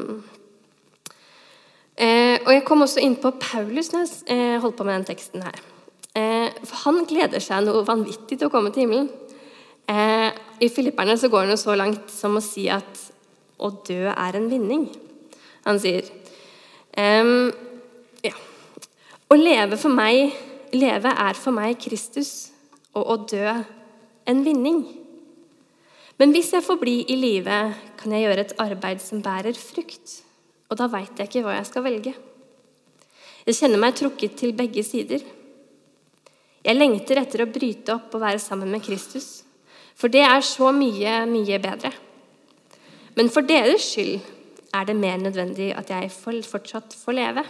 eh, 1.98 2.38
og 2.42 2.54
jeg 2.56 2.64
kom 2.66 2.82
også 2.82 3.04
inn 3.06 3.20
på 3.22 3.34
Paulus 3.38 3.92
når 3.94 4.08
jeg 4.08 4.34
eh, 4.34 4.62
holdt 4.64 4.80
på 4.80 4.88
med 4.88 4.98
den 4.98 5.10
teksten 5.12 5.46
her. 5.46 5.62
Eh, 6.18 6.50
for 6.66 6.88
han 6.88 7.06
gleder 7.08 7.44
seg 7.44 7.64
noe 7.68 7.86
vanvittig 7.88 8.40
til 8.40 8.50
å 8.50 8.54
komme 8.54 8.74
til 8.74 8.88
himmelen. 8.88 9.12
Eh, 9.92 10.30
I 10.60 10.70
Filipperne 10.70 11.18
så 11.18 11.28
går 11.32 11.46
han 11.46 11.54
jo 11.56 11.60
så 11.60 11.76
langt 11.76 12.12
som 12.14 12.38
å 12.38 12.44
si 12.44 12.68
at 12.72 13.02
å 13.62 13.72
dø 13.88 14.06
er 14.12 14.38
en 14.38 14.48
vinning. 14.52 14.88
Han 15.68 15.80
sier 15.82 16.08
ehm, 16.98 17.52
ja. 18.26 18.34
Å 19.32 19.38
leve, 19.38 19.78
for 19.80 19.94
meg, 19.94 20.34
leve 20.76 21.12
er 21.12 21.38
for 21.40 21.56
meg 21.56 21.78
Kristus, 21.82 22.52
og 22.98 23.14
å 23.14 23.20
dø 23.30 23.54
en 24.32 24.42
vinning. 24.46 24.82
Men 26.22 26.34
hvis 26.36 26.52
jeg 26.54 26.66
får 26.66 26.80
bli 26.82 26.98
i 27.10 27.18
live, 27.18 27.60
kan 27.98 28.14
jeg 28.14 28.28
gjøre 28.28 28.46
et 28.46 28.58
arbeid 28.62 29.02
som 29.04 29.24
bærer 29.26 29.58
frukt. 29.58 30.20
Og 30.70 30.78
da 30.80 30.88
veit 30.92 31.18
jeg 31.18 31.30
ikke 31.30 31.46
hva 31.46 31.58
jeg 31.58 31.70
skal 31.70 31.86
velge. 31.86 32.14
Jeg 33.48 33.58
kjenner 33.58 33.82
meg 33.82 33.96
trukket 33.98 34.36
til 34.40 34.54
begge 34.56 34.84
sider. 34.86 35.24
Jeg 36.62 36.78
lengter 36.78 37.24
etter 37.24 37.44
å 37.44 37.50
bryte 37.50 37.96
opp 37.96 38.14
og 38.14 38.22
være 38.22 38.42
sammen 38.42 38.70
med 38.70 38.84
Kristus, 38.86 39.42
for 40.02 40.10
det 40.10 40.24
er 40.26 40.42
så 40.42 40.72
mye, 40.74 41.20
mye 41.30 41.60
bedre. 41.62 41.92
Men 43.14 43.30
for 43.30 43.46
deres 43.46 43.86
skyld 43.92 44.24
er 44.74 44.88
det 44.88 44.96
mer 44.98 45.20
nødvendig 45.22 45.68
at 45.78 45.92
jeg 45.94 46.10
fortsatt 46.16 46.96
får 46.98 47.18
leve. 47.18 47.44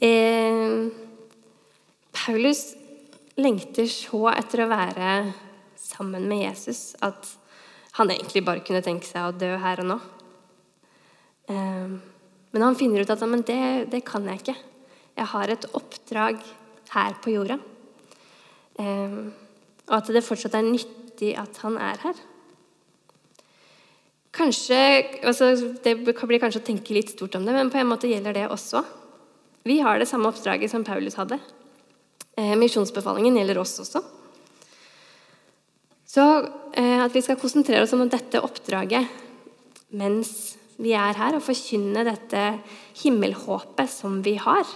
Eh, 0.00 0.88
Paulus 2.14 2.62
lengter 3.36 3.88
så 3.90 4.28
etter 4.32 4.62
å 4.64 4.70
være 4.70 5.12
sammen 5.78 6.24
med 6.30 6.46
Jesus 6.46 6.94
at 7.04 7.28
han 7.98 8.12
egentlig 8.14 8.44
bare 8.46 8.62
kunne 8.64 8.84
tenke 8.86 9.08
seg 9.08 9.26
å 9.26 9.34
dø 9.36 9.50
her 9.58 9.82
og 9.82 9.90
nå. 9.90 9.98
Eh, 11.50 11.98
men 12.54 12.64
han 12.64 12.78
finner 12.78 13.02
ut 13.02 13.12
at 13.12 13.26
det, 13.44 13.62
det 13.92 14.06
kan 14.06 14.24
jeg 14.30 14.40
ikke. 14.40 14.56
Jeg 15.18 15.32
har 15.34 15.50
et 15.52 15.66
oppdrag 15.74 16.38
her 16.94 17.18
på 17.20 17.34
jorda. 17.34 17.58
Eh, 18.78 19.20
og 19.88 19.94
at 19.98 20.10
det 20.14 20.24
fortsatt 20.24 20.56
er 20.58 20.66
nyttig 20.66 21.34
at 21.40 21.60
han 21.64 21.78
er 21.82 22.02
her. 22.04 22.18
Kanskje, 24.38 24.78
altså 25.26 25.54
Det 25.82 25.96
blir 26.04 26.38
kanskje 26.38 26.60
å 26.60 26.66
tenke 26.66 26.94
litt 26.94 27.10
stort 27.14 27.34
om 27.34 27.46
det, 27.46 27.54
men 27.56 27.72
på 27.72 27.80
en 27.80 27.90
måte 27.90 28.10
gjelder 28.10 28.36
det 28.36 28.48
også. 28.52 28.84
Vi 29.66 29.80
har 29.82 29.98
det 29.98 30.08
samme 30.08 30.30
oppdraget 30.30 30.70
som 30.70 30.84
Paulus 30.86 31.18
hadde. 31.18 31.40
Eh, 32.38 32.54
misjonsbefalingen 32.56 33.36
gjelder 33.40 33.58
oss 33.58 33.74
også. 33.82 34.04
Så 36.08 36.24
eh, 36.78 37.00
at 37.02 37.12
vi 37.12 37.22
skal 37.24 37.40
konsentrere 37.40 37.82
oss 37.84 37.92
om 37.96 38.06
dette 38.08 38.40
oppdraget 38.40 39.08
mens 39.88 40.54
vi 40.78 40.92
er 40.94 41.16
her, 41.16 41.34
og 41.34 41.42
forkynne 41.42 42.04
dette 42.06 42.42
himmelhåpet 43.00 43.90
som 43.90 44.20
vi 44.22 44.36
har. 44.38 44.68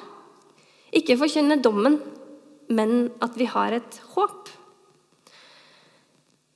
Ikke 0.93 1.19
forkynne 1.21 1.61
dommen, 1.63 2.01
men 2.73 3.13
at 3.25 3.37
vi 3.39 3.47
har 3.51 3.77
et 3.77 4.01
håp. 4.15 4.51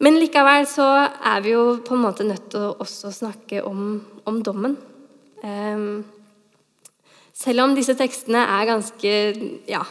Men 0.05 0.19
likevel 0.21 0.67
så 0.69 0.87
er 1.09 1.45
vi 1.45 1.55
jo 1.55 1.79
på 1.85 1.97
en 1.97 2.05
måte 2.05 2.27
nødt 2.27 2.51
til 2.53 2.67
å 2.67 2.75
også 2.85 3.13
snakke 3.17 3.63
om, 3.65 4.01
om 4.29 4.43
dommen. 4.45 4.77
Um, 5.41 6.05
selv 7.37 7.65
om 7.65 7.77
disse 7.77 7.97
tekstene 7.97 8.43
er 8.59 8.69
ganske 8.69 9.15
ja, 9.69 9.85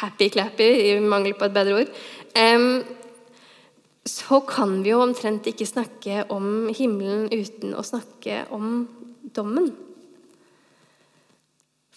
happy-clappy, 0.00 0.70
i 0.86 0.96
mangel 1.04 1.36
på 1.36 1.48
et 1.48 1.56
bedre 1.56 1.82
ord, 1.82 1.92
um, 2.40 2.80
så 4.08 4.40
kan 4.48 4.78
vi 4.84 4.94
jo 4.94 5.02
omtrent 5.04 5.48
ikke 5.50 5.68
snakke 5.68 6.24
om 6.32 6.70
himmelen 6.72 7.28
uten 7.28 7.76
å 7.76 7.84
snakke 7.84 8.46
om 8.56 8.86
dommen. 9.36 9.68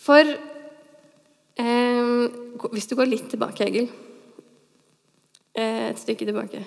For 0.03 0.27
um, 1.59 2.65
Hvis 2.73 2.87
du 2.89 2.95
går 2.97 3.09
litt 3.09 3.27
tilbake, 3.29 3.67
Egil 3.67 3.89
Et 5.53 5.99
stykke 5.99 6.25
tilbake 6.25 6.63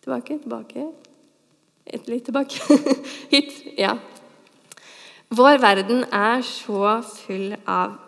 Tilbake, 0.00 0.38
tilbake. 0.40 0.86
Et 1.84 2.06
litt 2.08 2.24
tilbake. 2.24 2.56
Hit. 3.32 3.50
Ja. 3.76 3.98
Vår 5.28 5.58
verden 5.60 6.06
er 6.08 6.40
så 6.46 6.94
full 7.04 7.52
av 7.68 7.98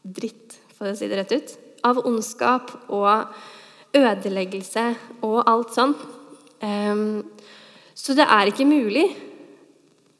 dritt, 0.00 0.56
for 0.78 0.88
å 0.88 0.96
si 0.96 1.10
det 1.10 1.18
rett 1.20 1.34
ut. 1.36 1.52
Av 1.84 2.00
ondskap 2.08 2.72
og 2.88 3.36
ødeleggelse 3.96 4.86
og 5.26 5.42
alt 5.44 5.76
sånn. 5.76 5.92
Um, 6.64 7.20
så 7.92 8.16
det 8.16 8.24
er 8.24 8.48
ikke 8.48 8.68
mulig 8.68 9.06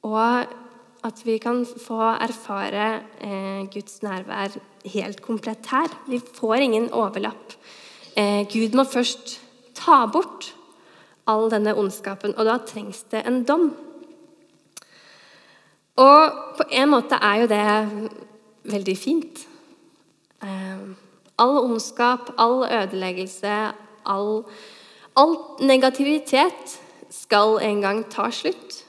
og 0.04 0.59
at 1.04 1.20
vi 1.24 1.38
kan 1.40 1.62
få 1.64 1.98
erfare 2.20 3.02
eh, 3.24 3.66
Guds 3.72 4.02
nærvær 4.02 4.56
helt 4.84 5.20
komplett 5.24 5.66
her. 5.72 5.88
Vi 6.08 6.20
får 6.20 6.64
ingen 6.64 6.90
overlapp. 6.92 7.54
Eh, 8.16 8.44
Gud 8.52 8.76
må 8.76 8.84
først 8.84 9.38
ta 9.74 10.04
bort 10.12 10.54
all 11.28 11.48
denne 11.52 11.76
ondskapen, 11.78 12.34
og 12.36 12.44
da 12.44 12.58
trengs 12.66 13.04
det 13.12 13.22
en 13.26 13.44
dom. 13.44 13.70
Og 16.00 16.36
på 16.56 16.66
en 16.72 16.90
måte 16.90 17.18
er 17.20 17.40
jo 17.42 17.48
det 17.50 17.64
veldig 18.72 18.96
fint. 18.98 19.46
Eh, 20.42 20.84
all 21.40 21.56
ondskap, 21.64 22.34
all 22.38 22.64
ødeleggelse, 22.64 23.56
all, 24.06 24.44
all 25.16 25.36
negativitet 25.60 26.78
skal 27.10 27.58
en 27.64 27.80
gang 27.80 28.04
ta 28.10 28.30
slutt. 28.30 28.84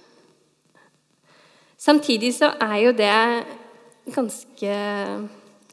Samtidig 1.81 2.35
så 2.37 2.51
er 2.61 2.75
jo 2.77 2.91
det 2.93 4.13
ganske 4.13 4.73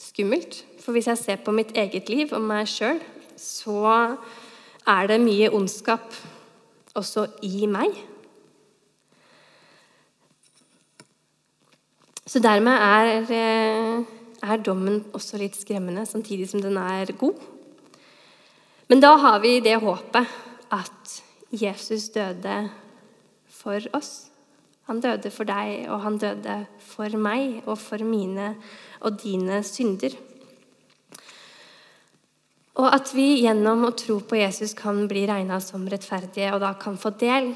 skummelt. 0.01 0.65
For 0.81 0.97
hvis 0.97 1.07
jeg 1.11 1.19
ser 1.19 1.41
på 1.45 1.53
mitt 1.53 1.75
eget 1.77 2.09
liv 2.09 2.33
og 2.33 2.41
meg 2.49 2.69
sjøl, 2.71 3.01
så 3.37 4.17
er 4.89 5.11
det 5.11 5.19
mye 5.21 5.51
ondskap 5.53 6.15
også 6.97 7.27
i 7.45 7.67
meg. 7.69 7.93
Så 12.29 12.41
dermed 12.45 12.73
er, 12.73 13.13
eh, 13.33 14.05
er, 14.43 14.57
dommen 14.65 15.05
også 15.13 15.37
litt 15.37 15.57
skremmende, 15.57 16.07
samtidig 16.07 16.49
som 16.49 16.63
den 16.63 16.77
er 16.77 17.13
god. 17.13 17.37
Men 18.89 19.01
da 19.01 19.17
har 19.17 19.39
vi 19.41 19.61
det 19.61 19.77
håpet 19.81 20.27
at 20.73 21.23
Jesus 21.53 22.09
døde 22.09 22.71
for 23.49 23.81
oss. 23.93 24.31
Han 24.89 25.03
døde 25.05 25.31
for 25.33 25.49
deg, 25.49 25.85
og 25.93 26.01
han 26.01 26.17
døde 26.21 26.63
for 26.81 27.13
meg 27.21 27.61
og 27.67 27.77
for 27.77 28.01
mine 28.09 28.55
og 29.05 29.19
dine 29.21 29.61
synder. 29.67 30.15
Og 32.79 32.87
at 32.95 33.11
vi 33.13 33.43
gjennom 33.43 33.85
å 33.85 33.95
tro 33.99 34.21
på 34.23 34.39
Jesus 34.39 34.73
kan 34.79 35.03
bli 35.11 35.27
regna 35.29 35.59
som 35.61 35.85
rettferdige, 35.91 36.53
og 36.55 36.63
da 36.63 36.73
kan 36.81 36.97
få 36.97 37.11
del 37.21 37.51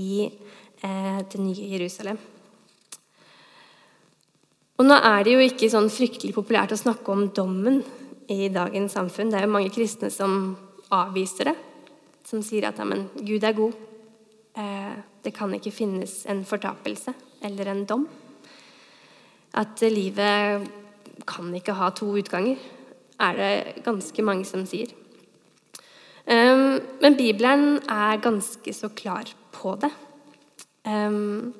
i 0.00 0.24
eh, 0.26 1.18
det 1.30 1.40
nye 1.42 1.68
Jerusalem. 1.76 2.18
Og 4.78 4.86
nå 4.86 4.96
er 5.10 5.26
det 5.26 5.34
jo 5.34 5.44
ikke 5.44 5.68
sånn 5.70 5.90
fryktelig 5.90 6.32
populært 6.36 6.72
å 6.74 6.80
snakke 6.80 7.12
om 7.12 7.26
dommen 7.34 7.80
i 8.30 8.48
dagens 8.54 8.94
samfunn. 8.94 9.30
Det 9.30 9.40
er 9.40 9.46
jo 9.46 9.52
mange 9.52 9.72
kristne 9.74 10.10
som 10.14 10.56
avviser 10.94 11.50
det, 11.50 11.54
som 12.26 12.42
sier 12.46 12.68
at 12.70 12.78
Gud 13.18 13.44
er 13.44 13.56
god. 13.58 13.78
Eh, 14.58 14.98
det 15.24 15.34
kan 15.36 15.52
ikke 15.54 15.74
finnes 15.74 16.20
en 16.30 16.44
fortapelse 16.46 17.14
eller 17.44 17.70
en 17.70 17.84
dom. 17.88 18.08
At 19.58 19.82
livet 19.90 20.68
kan 21.28 21.54
ikke 21.56 21.76
ha 21.76 21.90
to 21.96 22.12
utganger 22.20 22.58
er 23.18 23.38
det 23.38 23.84
ganske 23.86 24.22
mange 24.22 24.46
som 24.46 24.64
sier. 24.68 24.90
Um, 26.28 26.78
men 27.02 27.16
Bibelen 27.18 27.78
er 27.88 28.20
ganske 28.22 28.74
så 28.76 28.90
klar 28.94 29.30
på 29.54 29.74
det. 29.80 29.90
Um, 30.84 31.54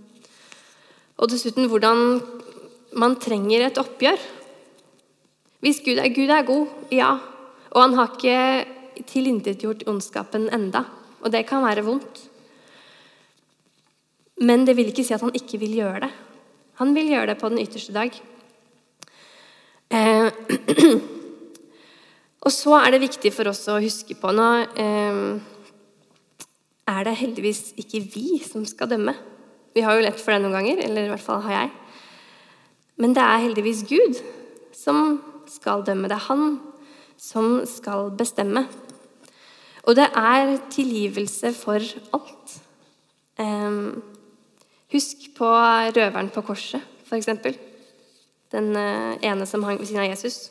og 1.19 1.31
dessuten 1.33 1.67
hvordan 1.71 2.21
man 2.99 3.17
trenger 3.21 3.67
et 3.67 3.81
oppgjør. 3.81 4.21
Hvis 5.65 5.81
Gud 5.83 5.99
er, 5.99 6.13
Gud 6.15 6.31
er 6.31 6.47
god, 6.47 6.67
ja. 6.95 7.17
Og 7.75 7.83
han 7.83 7.97
har 7.99 8.13
ikke 8.15 9.05
tilintetgjort 9.09 9.87
ondskapen 9.91 10.47
enda. 10.55 10.85
Og 11.25 11.33
det 11.35 11.47
kan 11.49 11.65
være 11.65 11.85
vondt. 11.87 12.23
Men 14.41 14.65
det 14.67 14.77
vil 14.79 14.91
ikke 14.93 15.05
si 15.07 15.15
at 15.17 15.25
han 15.25 15.35
ikke 15.35 15.59
vil 15.63 15.79
gjøre 15.81 16.07
det. 16.07 16.11
Han 16.79 16.95
vil 16.95 17.11
gjøre 17.11 17.33
det 17.33 17.39
på 17.41 17.49
den 17.51 17.63
ytterste 17.63 17.95
dag. 17.97 18.19
Eh, 19.91 20.29
Og 22.47 22.55
så 22.55 22.77
er 22.79 22.95
det 22.95 23.03
viktig 23.03 23.33
for 23.35 23.51
oss 23.51 23.65
å 23.69 23.81
huske 23.83 24.15
på 24.17 24.31
Nå 24.33 24.47
eh, 24.79 25.23
er 26.89 27.05
det 27.05 27.19
heldigvis 27.19 27.75
ikke 27.83 28.01
vi 28.15 28.39
som 28.45 28.63
skal 28.69 28.89
dømme. 28.93 29.15
Vi 29.75 29.83
har 29.85 29.99
jo 29.99 30.05
lett 30.07 30.21
for 30.23 30.33
det 30.33 30.45
noen 30.45 30.57
ganger, 30.57 30.85
eller 30.87 31.07
i 31.07 31.11
hvert 31.13 31.25
fall 31.25 31.43
har 31.45 31.57
jeg. 31.57 31.73
Men 32.99 33.13
det 33.15 33.25
er 33.25 33.45
heldigvis 33.45 33.83
Gud 33.91 34.23
som 34.75 35.19
skal 35.51 35.85
dømme. 35.87 36.09
Det 36.09 36.17
er 36.17 36.29
han 36.31 36.47
som 37.19 37.59
skal 37.69 38.13
bestemme. 38.17 38.65
Og 39.85 39.99
det 39.99 40.07
er 40.17 40.57
tilgivelse 40.71 41.53
for 41.59 41.83
alt. 42.17 42.57
Eh, 43.43 43.83
husk 44.93 45.31
på 45.37 45.49
røveren 45.97 46.31
på 46.33 46.45
korset, 46.47 46.85
f.eks. 47.09 47.29
Den 48.53 48.71
eh, 48.77 49.19
ene 49.29 49.47
som 49.49 49.65
hang 49.67 49.81
ved 49.81 49.89
siden 49.89 50.05
av 50.05 50.09
Jesus. 50.09 50.49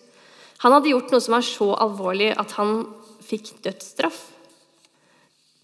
Han 0.64 0.74
hadde 0.74 0.92
gjort 0.92 1.14
noe 1.14 1.24
som 1.24 1.38
var 1.38 1.46
så 1.46 1.72
alvorlig 1.78 2.32
at 2.38 2.54
han 2.58 2.84
fikk 3.26 3.56
dødsstraff. 3.66 4.20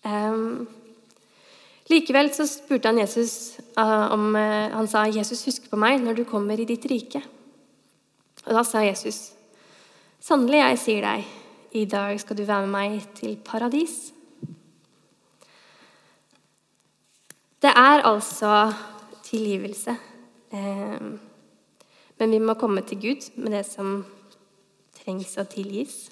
Um, 0.03 0.65
likevel 1.88 2.27
så 2.36 2.45
spurte 2.49 2.91
han 2.91 2.99
Jesus 2.99 3.55
uh, 3.77 4.12
om 4.12 4.33
uh, 4.36 4.73
Han 4.73 4.89
sa, 4.91 5.05
'Jesus, 5.07 5.45
husk 5.47 5.69
på 5.71 5.79
meg 5.79 6.01
når 6.03 6.17
du 6.17 6.23
kommer 6.27 6.59
i 6.59 6.67
ditt 6.67 6.83
rike.' 6.91 7.23
Og 8.43 8.51
da 8.57 8.65
sa 8.67 8.83
Jesus, 8.83 9.31
'Sannelig, 10.19 10.59
jeg 10.59 10.79
sier 10.79 11.07
deg, 11.07 11.29
i 11.71 11.86
dag 11.86 12.19
skal 12.19 12.38
du 12.38 12.43
være 12.43 12.67
med 12.67 12.75
meg 12.75 13.07
til 13.15 13.38
paradis. 13.45 14.12
Det 17.63 17.71
er 17.71 18.02
altså 18.04 18.73
tilgivelse. 19.23 19.93
Eh, 20.52 21.04
men 22.19 22.32
vi 22.36 22.39
må 22.43 22.58
komme 22.60 22.82
til 22.84 22.99
Gud 22.99 23.30
med 23.39 23.54
det 23.56 23.62
som 23.69 24.02
trengs 24.97 25.38
å 25.39 25.45
tilgis. 25.47 26.10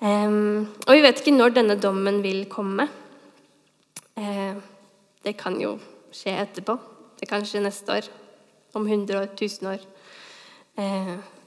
Eh, 0.00 0.30
og 0.86 0.92
vi 0.94 1.02
vet 1.04 1.20
ikke 1.20 1.34
når 1.36 1.52
denne 1.58 1.76
dommen 1.76 2.22
vil 2.24 2.46
komme. 2.48 2.86
Eh, 4.16 4.56
det 5.20 5.34
kan 5.36 5.58
jo 5.60 5.74
skje 6.08 6.32
etterpå. 6.46 6.78
Det 7.20 7.28
kan 7.28 7.44
skje 7.44 7.60
neste 7.66 7.98
år. 7.98 8.08
Om 8.72 8.88
100 8.88 9.20
år, 9.20 9.28
1000 9.36 9.68
år. 9.68 9.84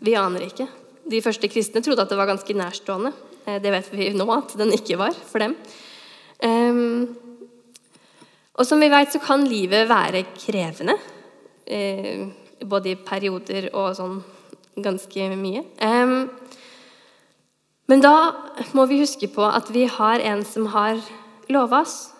Vi 0.01 0.13
aner 0.17 0.45
ikke. 0.47 0.65
De 1.05 1.19
første 1.21 1.45
kristne 1.45 1.83
trodde 1.85 2.01
at 2.01 2.09
det 2.09 2.17
var 2.17 2.25
ganske 2.25 2.55
nærstående. 2.57 3.11
Det 3.61 3.69
vet 3.69 3.91
vi 3.93 4.07
nå 4.17 4.25
at 4.33 4.55
den 4.57 4.73
ikke 4.73 4.97
var 4.97 5.13
for 5.13 5.45
dem. 5.45 5.53
Og 8.59 8.67
som 8.67 8.81
vi 8.83 8.89
vet, 8.91 9.13
så 9.13 9.21
kan 9.23 9.45
livet 9.47 9.87
være 9.87 10.25
krevende. 10.35 10.97
Eh, 11.63 12.27
både 12.67 12.91
i 12.91 12.99
perioder 12.99 13.69
og 13.71 13.93
sånn 13.95 14.17
ganske 14.83 15.29
mye. 15.39 15.63
Eh, 15.79 16.15
men 17.89 18.03
da 18.03 18.13
må 18.75 18.85
vi 18.89 18.99
huske 18.99 19.29
på 19.31 19.45
at 19.47 19.71
vi 19.71 19.87
har 19.87 20.19
en 20.19 20.43
som 20.45 20.67
har 20.75 20.99
lova 21.49 21.81
oss 21.85 22.11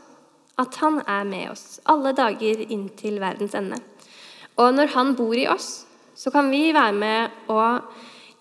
at 0.60 0.80
han 0.82 1.00
er 1.08 1.28
med 1.28 1.52
oss 1.54 1.80
alle 1.88 2.12
dager 2.16 2.64
inntil 2.66 3.20
verdens 3.22 3.54
ende. 3.56 3.78
Og 4.60 4.74
når 4.76 4.92
han 4.96 5.14
bor 5.16 5.36
i 5.38 5.48
oss, 5.48 5.86
så 6.16 6.32
kan 6.32 6.50
vi 6.52 6.72
være 6.76 6.96
med 6.96 7.52
å 7.52 7.62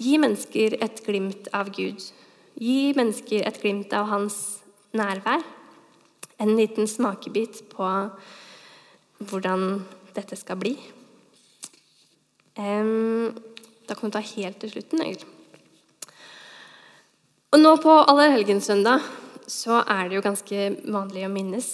gi 0.02 0.16
mennesker 0.18 0.78
et 0.82 1.02
glimt 1.06 1.50
av 1.54 1.70
Gud. 1.74 2.00
Gi 2.58 2.94
mennesker 2.98 3.46
et 3.46 3.60
glimt 3.62 3.94
av 3.94 4.08
hans 4.10 4.38
nærvær 4.96 5.44
en 6.38 6.54
liten 6.56 6.88
smakebit 6.88 7.64
på 7.72 7.88
hvordan 9.18 9.64
dette 10.14 10.38
skal 10.38 10.58
bli. 10.60 10.76
Da 12.58 13.94
kan 13.94 14.08
vi 14.08 14.14
ta 14.14 14.22
helt 14.34 14.60
til 14.62 14.72
slutten, 14.72 15.02
egentlig. 15.02 15.34
Og 17.48 17.62
nå 17.62 17.74
på 17.80 17.92
Allerhelgenssøndag 18.04 19.04
så 19.48 19.80
er 19.88 20.08
det 20.08 20.18
jo 20.18 20.24
ganske 20.26 20.64
vanlig 20.92 21.24
å 21.24 21.32
minnes 21.32 21.68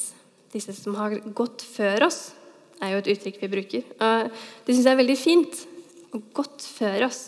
disse 0.55 0.72
som 0.77 0.94
har 1.00 1.16
gått 1.35 1.64
før 1.66 2.07
oss. 2.07 2.29
Det 2.79 2.87
er 2.87 2.92
jo 2.92 3.00
et 3.03 3.11
uttrykk 3.14 3.40
vi 3.42 3.53
bruker. 3.57 3.88
Og 3.98 4.29
det 4.31 4.77
syns 4.77 4.85
jeg 4.87 4.92
er 4.92 5.00
veldig 5.00 5.18
fint. 5.18 5.64
Å 6.14 6.20
gått 6.37 6.62
før 6.62 7.09
oss. 7.09 7.22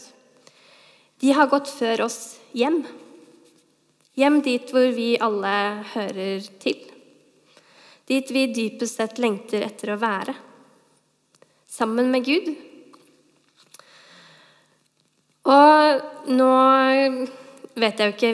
De 1.18 1.32
har 1.34 1.50
gått 1.50 1.72
før 1.72 2.04
oss 2.06 2.36
hjem. 2.54 2.84
Hjem 4.16 4.38
dit 4.46 4.70
hvor 4.70 4.86
vi 4.94 5.16
alle 5.18 5.56
hører 5.96 6.46
til 6.62 6.95
dit 8.06 8.30
vi 8.30 8.46
dypest 8.54 9.00
sett 9.00 9.18
lengter 9.22 9.64
etter 9.66 9.92
å 9.92 10.00
være. 10.00 10.34
Sammen 11.66 12.10
med 12.12 12.26
Gud. 12.26 12.52
Og 15.46 16.30
nå 16.34 16.52
vet 17.76 18.00
jeg 18.00 18.08
jo 18.08 18.14
ikke 18.14 18.32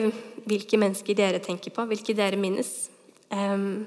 hvilke 0.49 0.79
mennesker 0.81 1.17
dere 1.17 1.41
tenker 1.43 1.73
på, 1.73 1.85
hvilke 1.89 2.15
dere 2.17 2.39
minnes. 2.39 2.71
Um, 3.33 3.85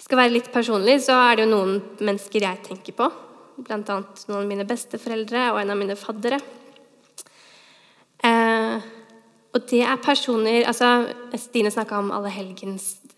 skal 0.00 0.20
være 0.20 0.34
litt 0.36 0.50
personlig, 0.54 1.00
så 1.06 1.16
er 1.18 1.38
det 1.38 1.46
jo 1.46 1.52
noen 1.54 1.78
mennesker 2.04 2.46
jeg 2.46 2.62
tenker 2.66 2.94
på. 2.96 3.08
Bl.a. 3.56 3.78
noen 3.82 4.38
av 4.38 4.46
mine 4.46 4.66
besteforeldre 4.68 5.48
og 5.52 5.62
en 5.62 5.72
av 5.72 5.80
mine 5.80 5.96
faddere. 5.98 6.38
Uh, 8.22 8.78
og 9.56 9.64
det 9.70 9.82
er 9.86 10.02
personer 10.02 10.66
altså 10.68 11.06
Stine 11.38 11.70
snakka 11.72 12.00
om 12.00 12.10
alle 12.12 12.32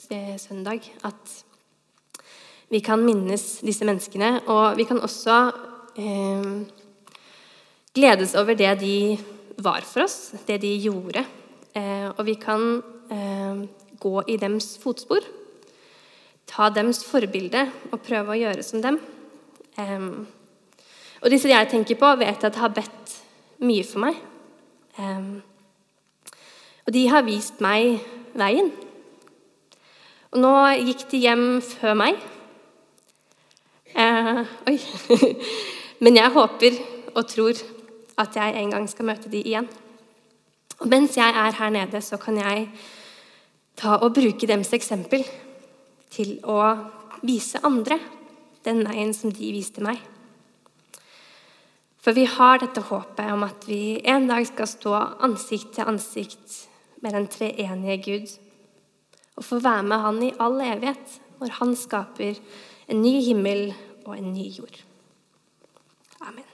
helgens 0.09 0.49
søndag 0.49 0.81
at 1.05 1.33
vi 2.69 2.81
kan 2.85 3.01
minnes 3.01 3.61
disse 3.65 3.85
menneskene. 3.85 4.43
Og 4.49 4.77
vi 4.77 4.85
kan 4.89 5.01
også 5.01 5.37
eh, 5.97 6.49
gledes 7.97 8.35
over 8.35 8.57
det 8.57 8.75
de 8.81 9.19
var 9.59 9.85
for 9.89 10.05
oss, 10.05 10.33
det 10.47 10.61
de 10.63 10.73
gjorde. 10.81 11.25
Eh, 11.75 12.09
og 12.09 12.25
vi 12.27 12.35
kan 12.41 12.83
eh, 13.11 13.63
gå 14.01 14.15
i 14.29 14.37
dems 14.41 14.77
fotspor. 14.81 15.25
Ta 16.49 16.71
dems 16.73 17.03
forbilde 17.05 17.67
og 17.93 18.01
prøve 18.05 18.33
å 18.33 18.41
gjøre 18.41 18.65
som 18.65 18.85
dem. 18.85 19.01
Eh, 19.77 20.11
og 21.19 21.33
disse 21.33 21.51
jeg 21.51 21.71
tenker 21.73 21.99
på, 21.99 22.17
vet 22.21 22.37
jeg 22.37 22.53
at 22.53 22.61
har 22.61 22.75
bedt 22.77 23.17
mye 23.65 23.85
for 23.85 24.05
meg. 24.05 24.21
Eh, 24.99 25.33
og 26.89 26.93
de 26.95 27.09
har 27.13 27.27
vist 27.27 27.61
meg 27.61 27.99
veien. 28.39 28.88
Og 30.29 30.43
nå 30.43 30.53
gikk 30.85 31.07
de 31.09 31.23
hjem 31.23 31.45
før 31.65 31.95
meg. 31.97 32.19
Eh, 33.97 34.41
oi. 34.69 34.77
Men 36.05 36.19
jeg 36.21 36.35
håper 36.35 36.77
og 37.15 37.25
tror 37.31 37.61
at 38.21 38.37
jeg 38.37 38.57
en 38.61 38.75
gang 38.75 38.89
skal 38.91 39.09
møte 39.09 39.31
de 39.33 39.41
igjen. 39.41 39.69
Og 40.79 40.87
mens 40.93 41.17
jeg 41.17 41.33
er 41.33 41.57
her 41.59 41.73
nede, 41.75 42.03
så 42.05 42.19
kan 42.21 42.37
jeg 42.39 42.69
ta 43.79 43.97
og 43.97 44.13
bruke 44.15 44.47
deres 44.47 44.71
eksempel 44.77 45.25
til 46.13 46.37
å 46.45 46.61
vise 47.25 47.63
andre 47.67 47.99
den 48.67 48.85
veien 48.87 49.15
som 49.17 49.33
de 49.33 49.53
viste 49.55 49.83
meg. 49.83 49.99
For 51.99 52.15
vi 52.15 52.27
har 52.31 52.61
dette 52.61 52.85
håpet 52.85 53.33
om 53.33 53.47
at 53.47 53.65
vi 53.67 53.99
en 54.07 54.29
dag 54.29 54.45
skal 54.47 54.69
stå 54.71 54.93
ansikt 55.25 55.73
til 55.79 55.89
ansikt 55.89 56.61
med 57.03 57.17
den 57.17 57.27
treenige 57.33 57.99
Gud 58.05 58.37
og 59.39 59.47
få 59.47 59.61
være 59.63 59.87
med 59.87 60.03
Han 60.03 60.23
i 60.27 60.35
all 60.43 60.61
evighet 60.65 61.19
når 61.39 61.55
Han 61.61 61.75
skaper 61.79 62.41
en 62.91 63.03
ny 63.03 63.19
himmel 63.23 63.69
og 64.05 64.17
en 64.19 64.33
ny 64.35 64.49
jord. 64.59 64.83
Amen. 66.21 66.48